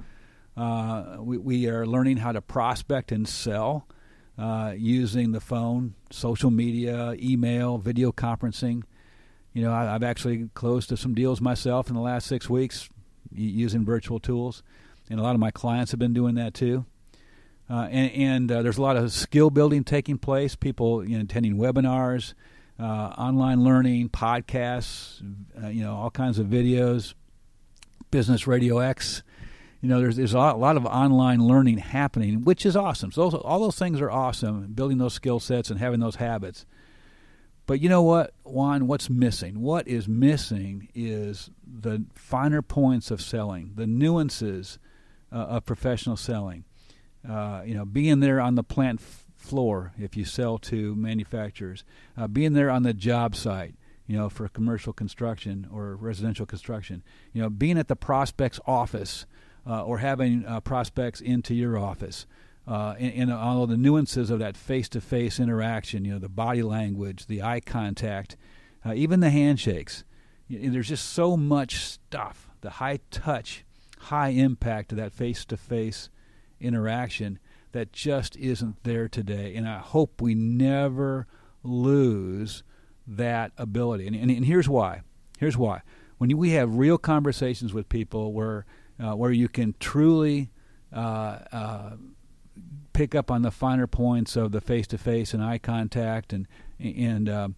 Uh, 0.57 1.17
we, 1.21 1.39
we 1.39 1.69
are 1.69 1.87
learning 1.87 2.17
how 2.17 2.33
to 2.33 2.41
prospect 2.41 3.13
and 3.13 3.29
sell 3.29 3.87
uh, 4.39 4.73
using 4.77 5.33
the 5.33 5.41
phone, 5.41 5.95
social 6.11 6.51
media, 6.51 7.15
email, 7.19 7.79
video 7.79 8.13
conferencing. 8.13 8.85
You 9.53 9.63
know, 9.63 9.73
I, 9.73 9.85
have 9.85 10.05
actually 10.05 10.49
closed 10.55 10.91
to 10.91 10.97
some 10.97 11.15
deals 11.15 11.41
myself 11.41 11.89
in 11.89 11.95
the 11.95 12.01
last 12.01 12.27
six 12.27 12.49
weeks 12.49 12.89
using 13.33 13.85
virtual 13.85 14.21
tools, 14.21 14.63
and 15.11 15.19
a 15.19 15.23
lot 15.23 15.35
of 15.35 15.41
my 15.41 15.51
clients 15.51 15.91
have 15.91 15.99
been 15.99 16.15
doing 16.15 16.37
that 16.37 16.55
too. 16.55 16.87
Uh, 17.69 17.89
and, 17.91 18.13
and 18.13 18.53
uh, 18.53 18.63
there's 18.63 18.79
a 18.79 18.83
lot 18.83 18.97
of 18.97 19.13
skill 19.13 19.51
building 19.51 19.85
taking 19.85 20.17
place. 20.17 20.55
People 20.55 21.05
you 21.05 21.17
know, 21.17 21.25
attending 21.25 21.57
webinars, 21.57 22.35
uh, 22.79 22.85
online 22.85 23.63
learning, 23.63 24.09
podcasts, 24.09 25.21
uh, 25.63 25.67
you 25.67 25.83
know, 25.83 25.95
all 25.95 26.11
kinds 26.11 26.39
of 26.39 26.47
videos. 26.47 27.15
Business 28.11 28.47
Radio 28.47 28.79
X 28.79 29.23
you 29.81 29.89
know, 29.89 30.01
there's 30.01 30.17
there's 30.17 30.35
a 30.35 30.39
lot, 30.39 30.77
of 30.77 30.87
online 30.87 31.41
learning 31.47 31.79
happening, 31.79 32.43
which 32.43 32.67
is 32.67 32.77
awesome. 32.77 33.13
So 33.13 33.31
all 33.39 33.61
those 33.61 33.79
things 33.79 34.01
are 34.01 34.11
awesome, 34.11 34.73
building 34.73 34.99
those 34.99 35.15
skill 35.15 35.39
sets 35.39 35.71
and 35.71 35.79
having 35.79 36.01
those 36.01 36.17
habits. 36.17 36.67
But 37.67 37.81
you 37.81 37.89
know 37.89 38.03
what, 38.03 38.33
Juan? 38.45 38.87
What's 38.87 39.09
missing? 39.09 39.61
What 39.61 39.87
is 39.87 40.09
missing 40.09 40.89
is 40.95 41.51
the 41.65 42.07
finer 42.15 42.63
points 42.63 43.11
of 43.11 43.21
selling, 43.21 43.73
the 43.77 43.87
nuances 43.87 44.79
uh, 45.31 45.37
of 45.37 45.67
professional 45.67 46.17
selling. 46.17 46.65
Uh, 47.29 47.63
you 47.65 47.75
know, 47.75 47.85
being 47.85 48.21
there 48.21 48.41
on 48.41 48.55
the 48.55 48.63
plant 48.65 49.01
f- 49.01 49.27
floor 49.37 49.93
if 49.99 50.17
you 50.17 50.25
sell 50.25 50.59
to 50.59 50.95
manufacturers, 50.95 51.85
uh, 52.17 52.27
being 52.27 52.55
there 52.55 52.71
on 52.71 52.85
the 52.85 52.95
job 52.95 53.37
site, 53.37 53.75
you 54.07 54.17
know, 54.17 54.29
for 54.29 54.49
commercial 54.49 54.93
construction 54.93 55.69
or 55.71 55.95
residential 55.95 56.47
construction. 56.47 57.03
You 57.33 57.43
know, 57.43 57.51
being 57.51 57.79
at 57.79 57.89
the 57.89 57.97
prospect's 57.97 58.59
office 58.67 59.27
uh, 59.69 59.83
or 59.83 59.99
having 59.99 60.47
uh, 60.47 60.61
prospects 60.61 61.21
into 61.21 61.55
your 61.55 61.79
office. 61.79 62.27
Uh, 62.67 62.95
and, 62.99 63.15
and, 63.15 63.33
all 63.33 63.67
the 63.67 63.77
nuances 63.77 64.31
of 64.31 64.39
that 64.39 64.57
face-to-face 64.57 65.41
interaction, 65.41 66.05
you 66.05 66.13
know, 66.13 66.19
the 66.19 66.29
body 66.29 66.63
language, 66.63 67.27
the 67.27 67.43
eye 67.43 67.61
contact, 67.61 68.37
uh, 68.85 68.93
even 68.95 69.21
the 69.21 69.31
handshakes. 69.31 70.05
there's 70.51 70.89
just 70.89 71.09
so 71.09 71.35
much 71.35 71.77
stuff. 71.77 72.51
The 72.61 72.71
high 72.71 73.01
touch, 73.11 73.65
high 73.99 74.29
impact 74.29 74.93
of 74.93 74.99
that 74.99 75.13
face-to-face 75.13 76.11
interaction 76.61 77.39
that 77.73 77.93
just 77.93 78.37
isn't 78.37 78.83
there 78.85 79.09
today. 79.09 79.55
And 79.55 79.67
I 79.67 79.79
hope 79.79 80.21
we 80.21 80.35
never 80.35 81.27
lose 81.63 82.63
that 83.07 83.53
ability. 83.57 84.07
And, 84.07 84.17
and, 84.17 84.31
and 84.31 84.45
here's 84.45 84.69
why. 84.69 85.03
Here's 85.39 85.57
why. 85.57 85.83
When 86.19 86.37
we 86.37 86.51
have 86.51 86.75
real 86.75 86.99
conversations 86.99 87.73
with 87.73 87.89
people 87.89 88.33
where 88.33 88.67
uh, 89.03 89.15
where 89.15 89.31
you 89.31 89.49
can 89.49 89.75
truly 89.79 90.51
uh, 90.93 91.39
uh, 91.53 91.91
pick 92.93 93.15
up 93.15 93.31
on 93.31 93.43
the 93.43 93.51
finer 93.51 93.87
points 93.87 94.37
of 94.37 94.53
the 94.53 94.61
face-to-face 94.61 95.35
and 95.35 95.43
eye 95.43 95.59
contact 95.59 96.33
and 96.33 96.47
and 96.81 97.29
uh, 97.29 97.49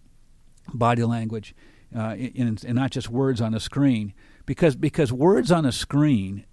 body 0.73 1.03
language, 1.03 1.53
and, 1.91 2.63
and 2.63 2.75
not 2.75 2.91
just 2.91 3.09
words 3.09 3.41
on 3.41 3.53
a 3.53 3.59
screen. 3.59 4.13
Because 4.45 4.75
because 4.75 5.13
words 5.13 5.51
on 5.51 5.65
a 5.65 5.71
screen, 5.71 6.45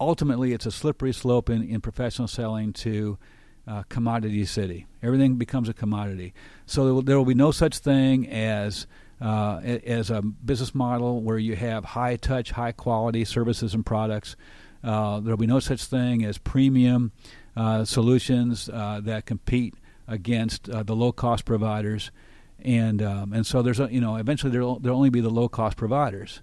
ultimately, 0.00 0.52
it's 0.52 0.66
a 0.66 0.70
slippery 0.70 1.12
slope 1.12 1.50
in, 1.50 1.62
in 1.62 1.80
professional 1.80 2.28
selling 2.28 2.72
to 2.74 3.18
uh, 3.66 3.82
commodity 3.88 4.44
city. 4.44 4.86
Everything 5.02 5.36
becomes 5.36 5.68
a 5.68 5.74
commodity. 5.74 6.32
So 6.66 6.84
there 6.84 6.94
will, 6.94 7.02
there 7.02 7.18
will 7.18 7.24
be 7.24 7.34
no 7.34 7.50
such 7.50 7.78
thing 7.78 8.28
as 8.28 8.86
uh, 9.20 9.60
as 9.62 10.10
a 10.10 10.22
business 10.22 10.74
model 10.74 11.20
where 11.20 11.38
you 11.38 11.56
have 11.56 11.84
high 11.84 12.16
touch, 12.16 12.52
high 12.52 12.72
quality 12.72 13.24
services 13.24 13.74
and 13.74 13.84
products. 13.84 14.36
Uh, 14.82 15.20
there 15.20 15.32
will 15.32 15.38
be 15.38 15.46
no 15.46 15.58
such 15.58 15.84
thing 15.84 16.24
as 16.24 16.38
premium 16.38 17.10
uh, 17.56 17.84
solutions 17.84 18.68
uh, 18.72 19.00
that 19.02 19.26
compete 19.26 19.74
against 20.06 20.70
uh, 20.70 20.82
the 20.84 20.94
low 20.94 21.10
cost 21.10 21.44
providers, 21.44 22.12
and 22.60 23.02
um, 23.02 23.32
and 23.32 23.44
so 23.44 23.60
there's 23.60 23.80
a, 23.80 23.92
you 23.92 24.00
know 24.00 24.16
eventually 24.16 24.52
there'll 24.52 24.78
there'll 24.78 24.96
only 24.96 25.10
be 25.10 25.20
the 25.20 25.28
low 25.30 25.48
cost 25.48 25.76
providers, 25.76 26.40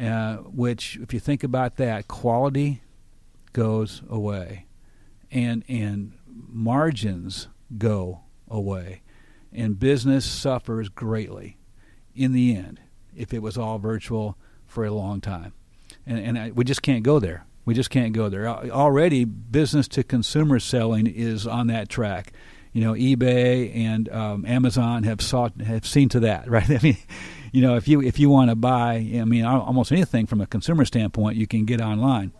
uh, 0.00 0.36
which 0.36 0.96
if 1.02 1.12
you 1.12 1.18
think 1.18 1.42
about 1.42 1.76
that, 1.76 2.06
quality 2.06 2.82
goes 3.52 4.02
away, 4.08 4.66
and 5.32 5.64
and 5.66 6.12
margins 6.28 7.48
go 7.76 8.20
away, 8.48 9.02
and 9.52 9.80
business 9.80 10.24
suffers 10.24 10.88
greatly 10.88 11.56
in 12.16 12.32
the 12.32 12.56
end 12.56 12.80
if 13.14 13.32
it 13.32 13.42
was 13.42 13.56
all 13.56 13.78
virtual 13.78 14.36
for 14.66 14.84
a 14.84 14.90
long 14.90 15.20
time. 15.20 15.52
And, 16.06 16.18
and 16.18 16.38
I, 16.38 16.50
we 16.50 16.64
just 16.64 16.82
can't 16.82 17.02
go 17.02 17.18
there. 17.18 17.46
We 17.64 17.74
just 17.74 17.90
can't 17.90 18.12
go 18.12 18.28
there. 18.28 18.48
Already, 18.48 19.24
business 19.24 19.88
to 19.88 20.04
consumer 20.04 20.60
selling 20.60 21.06
is 21.06 21.46
on 21.46 21.66
that 21.66 21.88
track. 21.88 22.32
You 22.72 22.82
know, 22.82 22.92
eBay 22.92 23.74
and 23.74 24.08
um, 24.10 24.44
Amazon 24.46 25.02
have 25.04 25.20
sought 25.20 25.60
have 25.62 25.86
seen 25.86 26.08
to 26.10 26.20
that, 26.20 26.48
right? 26.50 26.68
I 26.70 26.78
mean, 26.82 26.98
you 27.52 27.62
know, 27.62 27.76
if 27.76 27.88
you 27.88 28.02
if 28.02 28.18
you 28.18 28.28
want 28.28 28.50
to 28.50 28.54
buy, 28.54 28.94
I 28.96 29.24
mean, 29.24 29.44
almost 29.44 29.90
anything 29.90 30.26
from 30.26 30.40
a 30.40 30.46
consumer 30.46 30.84
standpoint, 30.84 31.36
you 31.36 31.46
can 31.46 31.64
get 31.64 31.80
online. 31.80 32.32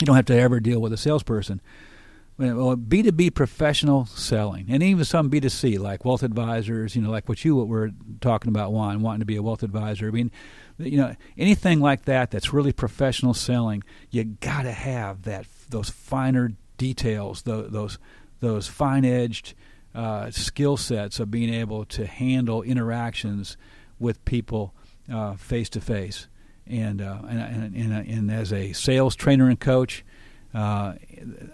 You 0.00 0.06
don't 0.06 0.16
have 0.16 0.26
to 0.26 0.38
ever 0.38 0.58
deal 0.58 0.80
with 0.80 0.92
a 0.92 0.96
salesperson. 0.96 1.60
Well, 2.38 2.76
B2B 2.76 3.34
professional 3.34 4.06
selling, 4.06 4.66
and 4.68 4.80
even 4.80 5.04
some 5.04 5.28
B2C, 5.28 5.76
like 5.80 6.04
wealth 6.04 6.22
advisors, 6.22 6.94
you 6.94 7.02
know, 7.02 7.10
like 7.10 7.28
what 7.28 7.44
you 7.44 7.56
were 7.56 7.90
talking 8.20 8.48
about, 8.48 8.72
Juan, 8.72 9.02
wanting 9.02 9.18
to 9.18 9.26
be 9.26 9.34
a 9.34 9.42
wealth 9.42 9.64
advisor. 9.64 10.06
I 10.06 10.12
mean, 10.12 10.30
you 10.78 10.98
know, 10.98 11.16
anything 11.36 11.80
like 11.80 12.04
that 12.04 12.30
that's 12.30 12.52
really 12.52 12.72
professional 12.72 13.34
selling, 13.34 13.82
you 14.10 14.22
got 14.22 14.62
to 14.62 14.70
have 14.70 15.22
that 15.22 15.46
those 15.68 15.90
finer 15.90 16.52
details, 16.76 17.42
those 17.42 17.72
those, 17.72 17.98
those 18.38 18.68
fine 18.68 19.04
edged 19.04 19.54
uh, 19.92 20.30
skill 20.30 20.76
sets 20.76 21.18
of 21.18 21.32
being 21.32 21.52
able 21.52 21.84
to 21.86 22.06
handle 22.06 22.62
interactions 22.62 23.56
with 23.98 24.24
people 24.24 24.72
face 25.38 25.68
to 25.70 25.80
face. 25.80 26.28
And 26.68 27.00
and 27.00 27.74
and, 27.74 27.92
and 27.92 28.30
as 28.30 28.52
a 28.52 28.72
sales 28.74 29.16
trainer 29.16 29.48
and 29.48 29.58
coach, 29.58 30.04
uh, 30.54 30.94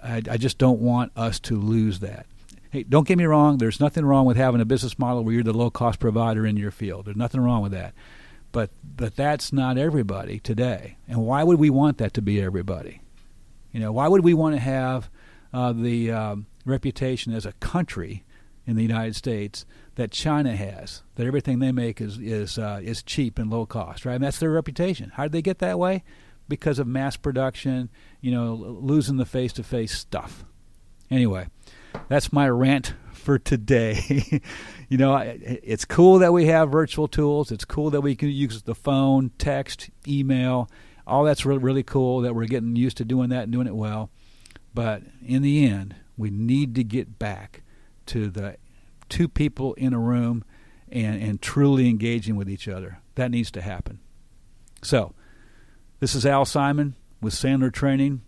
I, 0.03 0.23
I 0.31 0.37
just 0.37 0.59
don't 0.59 0.81
want 0.81 1.13
us 1.17 1.41
to 1.41 1.57
lose 1.57 2.01
that. 2.01 2.27
Hey, 2.71 2.83
don't 2.83 3.07
get 3.07 3.19
me 3.19 3.25
wrong. 3.25 3.59
There's 3.59 3.81
nothing 3.81 4.05
wrong 4.05 4.27
with 4.27 4.37
having 4.37 4.61
a 4.61 4.65
business 4.65 4.99
model 4.99 5.25
where 5.25 5.35
you're 5.35 5.45
the 5.45 5.53
low 5.53 5.71
cost 5.71 6.01
provider 6.01 6.47
in 6.47 6.57
your 6.57 6.71
field. 6.71 7.07
There's 7.07 7.17
nothing 7.17 7.41
wrong 7.41 7.63
with 7.63 7.73
that. 7.73 7.95
But 8.53 8.71
but 8.85 9.17
that's 9.17 9.53
not 9.53 9.79
everybody 9.79 10.39
today. 10.39 10.97
And 11.09 11.25
why 11.25 11.43
would 11.43 11.59
we 11.59 11.71
want 11.71 11.99
that 11.99 12.15
to 12.15 12.23
be 12.23 12.41
everybody? 12.41 13.01
You 13.73 13.81
know, 13.81 13.93
why 13.93 14.07
would 14.07 14.23
we 14.23 14.35
want 14.35 14.55
to 14.55 14.61
have 14.61 15.11
uh, 15.53 15.73
the 15.73 16.13
um, 16.13 16.47
reputation 16.65 17.33
as 17.33 17.45
a 17.45 17.53
country 17.55 18.25
in 18.65 18.77
the 18.77 18.83
United 18.83 19.17
States 19.17 19.67
that 19.97 20.13
China 20.13 20.55
has? 20.55 21.03
That 21.17 21.27
everything 21.27 21.59
they 21.59 21.73
make 21.73 22.01
is 22.01 22.19
is 22.19 22.59
uh, 22.59 22.81
is 22.83 23.03
cheap 23.03 23.39
and 23.41 23.51
low 23.51 23.67
cost, 23.67 24.05
right? 24.05 24.15
And 24.15 24.25
that's 24.25 24.39
their 24.39 24.51
reputation. 24.51 25.11
How 25.15 25.25
did 25.25 25.33
they 25.33 25.43
get 25.43 25.59
that 25.59 25.79
way? 25.79 26.05
Because 26.49 26.79
of 26.79 26.87
mass 26.87 27.17
production, 27.17 27.91
you 28.21 28.31
know, 28.31 28.55
losing 28.55 29.17
the 29.17 29.25
face 29.25 29.53
to 29.55 29.63
face 29.63 29.97
stuff. 29.97 30.45
Anyway, 31.11 31.47
that's 32.09 32.33
my 32.33 32.49
rant 32.49 32.95
for 33.13 33.39
today. 33.39 34.43
you 34.89 34.99
know, 34.99 35.17
it's 35.17 35.85
cool 35.85 36.19
that 36.19 36.33
we 36.33 36.47
have 36.47 36.71
virtual 36.71 37.09
tools. 37.09 37.51
It's 37.51 37.65
cool 37.65 37.91
that 37.91 38.03
we 38.03 38.15
can 38.15 38.29
use 38.29 38.63
the 38.63 38.75
phone, 38.75 39.31
text, 39.39 39.91
email. 40.07 40.69
All 41.07 41.25
that's 41.25 41.45
really, 41.45 41.61
really 41.61 41.83
cool 41.83 42.21
that 42.21 42.35
we're 42.35 42.47
getting 42.47 42.77
used 42.77 42.99
to 42.99 43.05
doing 43.05 43.31
that 43.31 43.45
and 43.45 43.53
doing 43.53 43.67
it 43.67 43.75
well. 43.75 44.11
But 44.75 45.03
in 45.25 45.43
the 45.43 45.67
end, 45.67 45.97
we 46.17 46.31
need 46.31 46.75
to 46.75 46.85
get 46.85 47.19
back 47.19 47.63
to 48.07 48.29
the 48.29 48.57
two 49.09 49.29
people 49.29 49.75
in 49.75 49.93
a 49.93 49.99
room 49.99 50.45
and, 50.91 51.23
and 51.23 51.43
truly 51.43 51.89
engaging 51.89 52.37
with 52.37 52.49
each 52.49 52.69
other. 52.69 53.01
That 53.15 53.31
needs 53.31 53.51
to 53.53 53.63
happen. 53.63 54.01
So, 54.83 55.15
this 56.05 56.15
is 56.15 56.27
Al 56.27 56.45
Simon 56.45 56.95
with 57.23 57.33
Sandler 57.33 57.73
Training. 57.73 58.21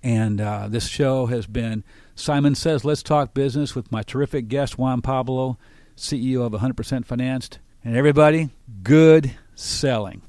And 0.00 0.40
uh, 0.40 0.68
this 0.68 0.86
show 0.86 1.26
has 1.26 1.44
been 1.44 1.82
Simon 2.14 2.54
Says 2.54 2.84
Let's 2.84 3.02
Talk 3.02 3.34
Business 3.34 3.74
with 3.74 3.90
my 3.90 4.04
terrific 4.04 4.46
guest, 4.46 4.78
Juan 4.78 5.02
Pablo, 5.02 5.58
CEO 5.96 6.46
of 6.46 6.52
100% 6.52 7.04
Financed. 7.04 7.58
And 7.84 7.96
everybody, 7.96 8.50
good 8.84 9.32
selling. 9.56 10.22